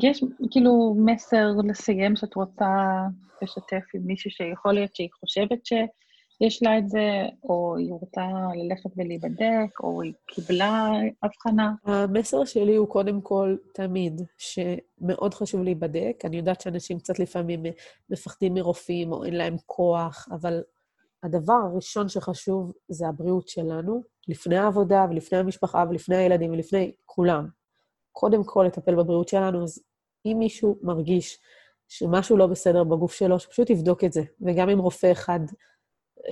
[0.03, 2.66] יש כאילו מסר לסיים שאת רוצה
[3.42, 8.22] לשתף עם מישהו שיכול להיות שהיא חושבת שיש לה את זה, או היא רוצה
[8.55, 10.90] ללכת ולהיבדק, או היא קיבלה
[11.22, 11.72] הבחנה?
[11.84, 16.24] המסר שלי הוא קודם כל תמיד שמאוד חשוב להיבדק.
[16.24, 17.62] אני יודעת שאנשים קצת לפעמים
[18.11, 20.62] מפחדים מרופאים או אין להם כוח, אבל
[21.22, 27.64] הדבר הראשון שחשוב זה הבריאות שלנו, לפני העבודה ולפני המשפחה ולפני הילדים ולפני כולם.
[28.17, 29.83] קודם כל לטפל בבריאות שלנו, אז
[30.27, 31.39] אם מישהו מרגיש
[31.89, 34.23] שמשהו לא בסדר בגוף שלו, שפשוט יבדוק את זה.
[34.41, 35.41] וגם אם רופא אחד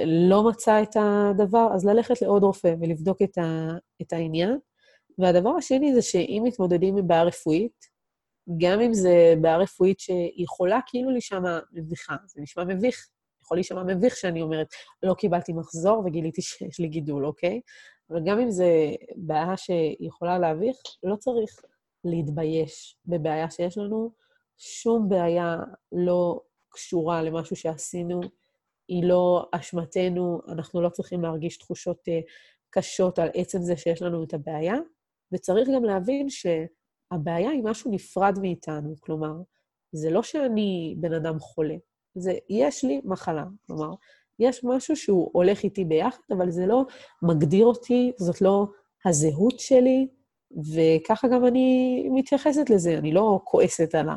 [0.06, 3.68] לא מצא את הדבר, אז ללכת לעוד רופא ולבדוק את, ה,
[4.02, 4.58] את העניין.
[5.18, 7.86] והדבר השני זה שאם מתמודדים עם בעיה רפואית,
[8.58, 13.08] גם אם זה בעיה רפואית שיכולה כאילו להישמע מביכה, זה נשמע מביך,
[13.42, 14.66] יכול להישמע מביך שאני אומרת,
[15.02, 17.60] לא קיבלתי מחזור וגיליתי שיש לי גידול, אוקיי?
[18.10, 21.50] אבל גם אם זה בעיה שיכולה להביך, לא צריך
[22.04, 24.10] להתבייש בבעיה שיש לנו.
[24.58, 25.56] שום בעיה
[25.92, 28.20] לא קשורה למשהו שעשינו,
[28.88, 32.30] היא לא אשמתנו, אנחנו לא צריכים להרגיש תחושות uh,
[32.70, 34.74] קשות על עצם זה שיש לנו את הבעיה,
[35.32, 38.94] וצריך גם להבין שהבעיה היא משהו נפרד מאיתנו.
[39.00, 39.32] כלומר,
[39.92, 41.76] זה לא שאני בן אדם חולה,
[42.14, 43.44] זה יש לי מחלה.
[43.66, 43.94] כלומר,
[44.38, 46.84] יש משהו שהוא הולך איתי ביחד, אבל זה לא
[47.22, 48.66] מגדיר אותי, זאת לא
[49.06, 50.08] הזהות שלי,
[50.74, 52.98] וככה גם אני מתייחסת לזה.
[52.98, 54.08] אני לא כועסת על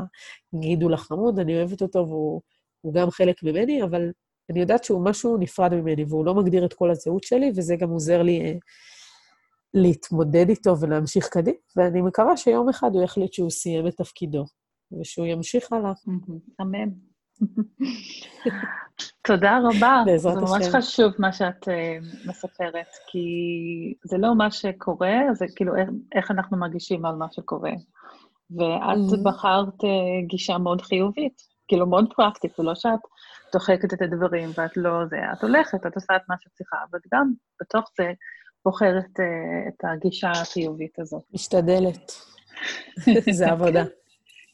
[0.54, 4.12] הגידול החמוד, אני אוהבת אותו והוא גם חלק ממני, אבל
[4.50, 7.90] אני יודעת שהוא משהו נפרד ממני, והוא לא מגדיר את כל הזהות שלי, וזה גם
[7.90, 8.54] עוזר לי אה,
[9.74, 14.46] להתמודד איתו ולהמשיך קדימה, ואני מקווה שיום אחד הוא יחליט שהוא סיים את תפקידו,
[15.00, 15.92] ושהוא ימשיך הלאה.
[16.62, 17.15] אמן.
[19.22, 20.04] תודה רבה.
[20.06, 20.46] בעזרת השם.
[20.46, 23.28] זה ממש חשוב מה שאת uh, מספרת, כי
[24.04, 27.72] זה לא מה שקורה, זה כאילו איך, איך אנחנו מרגישים על מה שקורה.
[28.52, 29.24] ואת mm-hmm.
[29.24, 33.00] בחרת uh, גישה מאוד חיובית, כאילו מאוד פרקטית, זה לא שאת
[33.54, 37.02] דוחקת את הדברים ואת לא זה, את הולכת, את עושה את מה שאת צריכה, ואת
[37.14, 37.32] גם
[37.62, 38.12] בתוך זה
[38.66, 41.24] בוחרת uh, את הגישה החיובית הזאת.
[41.34, 42.12] משתדלת.
[43.32, 43.84] זה עבודה.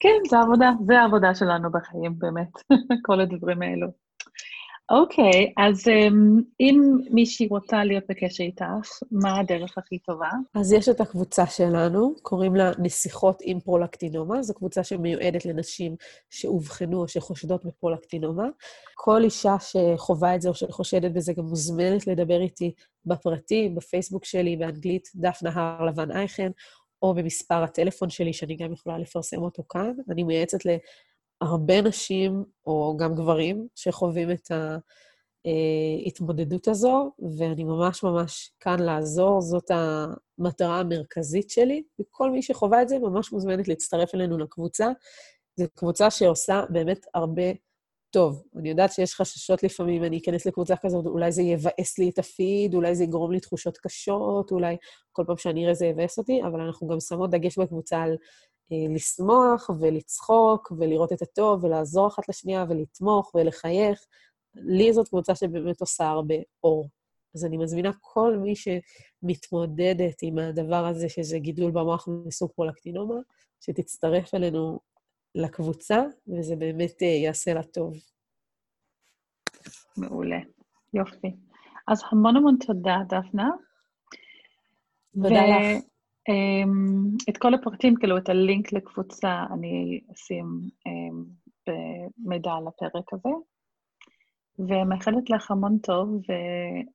[0.01, 2.51] כן, זה עבודה, זה העבודה שלנו בחיים, באמת,
[3.05, 3.87] כל הדברים האלו.
[4.91, 8.65] אוקיי, אז um, אם מישהי רוצה להיות בקשר איתך,
[9.11, 10.29] מה הדרך הכי טובה?
[10.55, 14.43] אז יש את הקבוצה שלנו, קוראים לה נסיכות עם פרולקטינומה.
[14.43, 15.95] זו קבוצה שמיועדת לנשים
[16.29, 18.45] שאובחנו או שחושדות בפרולקטינומה.
[18.95, 22.73] כל אישה שחווה את זה או שחושדת בזה גם מוזמנת לדבר איתי
[23.05, 26.51] בפרטי, בפייסבוק שלי, באנגלית, דף נהר לבן אייכן,
[27.01, 29.93] או במספר הטלפון שלי, שאני גם יכולה לפרסם אותו כאן.
[30.09, 30.59] אני מייעצת
[31.41, 34.51] להרבה נשים, או גם גברים, שחווים את
[36.05, 41.83] ההתמודדות הזו, ואני ממש ממש כאן לעזור, זאת המטרה המרכזית שלי.
[42.01, 44.87] וכל מי שחווה את זה ממש מוזמנת להצטרף אלינו לקבוצה.
[45.55, 47.43] זו קבוצה שעושה באמת הרבה
[48.11, 48.43] טוב.
[48.55, 52.73] אני יודעת שיש חששות לפעמים, אני אכנס לקבוצה כזאת, אולי זה יבאס לי את הפיד,
[52.73, 54.77] אולי זה יגרום לי תחושות קשות, אולי
[55.11, 58.15] כל פעם שאני אראה זה יבאס אותי, אבל אנחנו גם שמות דגש בקבוצה על
[58.71, 64.05] אה, לשמוח ולצחוק ולראות את הטוב ולעזור אחת לשנייה ולתמוך ולחייך.
[64.55, 66.89] לי זאת קבוצה שבאמת עושה הרבה אור.
[67.35, 73.15] אז אני מזמינה כל מי שמתמודדת עם הדבר הזה, שזה גידול במוח מסוג פרולקטינומה,
[73.59, 74.79] שתצטרף אלינו
[75.35, 77.93] לקבוצה, וזה באמת אה, יעשה לה טוב.
[79.97, 80.39] מעולה.
[80.93, 81.35] יופי.
[81.87, 83.49] אז המון המון תודה, דפנה.
[85.13, 85.83] תודה לך.
[86.29, 90.45] אמ, את כל הפרטים, כאילו את הלינק לקבוצה, אני אשים
[90.87, 91.23] אמ,
[91.67, 93.29] במידע על הפרק הזה.
[94.59, 96.33] ומאחלת לך המון טוב, וזה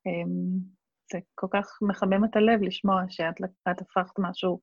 [0.06, 4.60] אמ, כל כך מחמם את הלב לשמוע שאת הפכת משהו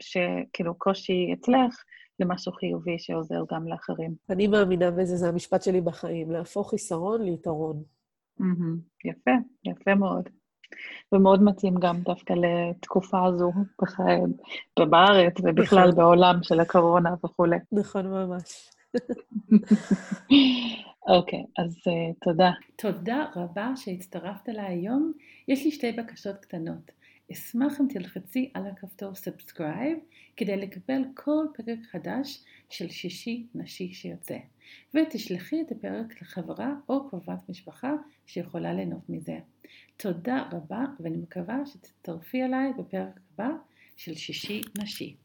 [0.00, 1.84] שכאילו קושי אצלך
[2.20, 4.14] למשהו חיובי שעוזר גם לאחרים.
[4.30, 7.82] אני מאמינה בזה, זה המשפט שלי בחיים, להפוך חיסרון ליתרון.
[9.04, 9.30] יפה,
[9.64, 10.28] יפה מאוד.
[11.12, 13.52] ומאוד מתאים גם דווקא לתקופה הזו
[14.90, 15.96] בארץ ובכלל נכון.
[15.96, 17.56] בעולם של הקורונה וכולי.
[17.72, 18.70] נכון, ממש.
[21.08, 22.50] אוקיי, okay, אז uh, תודה.
[22.76, 25.12] תודה רבה שהצטרפת אליי היום.
[25.48, 26.90] יש לי שתי בקשות קטנות.
[27.32, 29.98] אשמח אם תלחצי על הכפתור subscribe
[30.36, 34.38] כדי לקבל כל פרק חדש של שישי נשי שיוצא,
[34.94, 37.92] ותשלחי את הפרק לחברה או קרובת משפחה
[38.26, 39.38] שיכולה ליהנות מזה.
[39.96, 43.48] תודה רבה ואני מקווה שתצטרפי אליי בפרק הבא
[43.96, 45.16] של שישי נשי.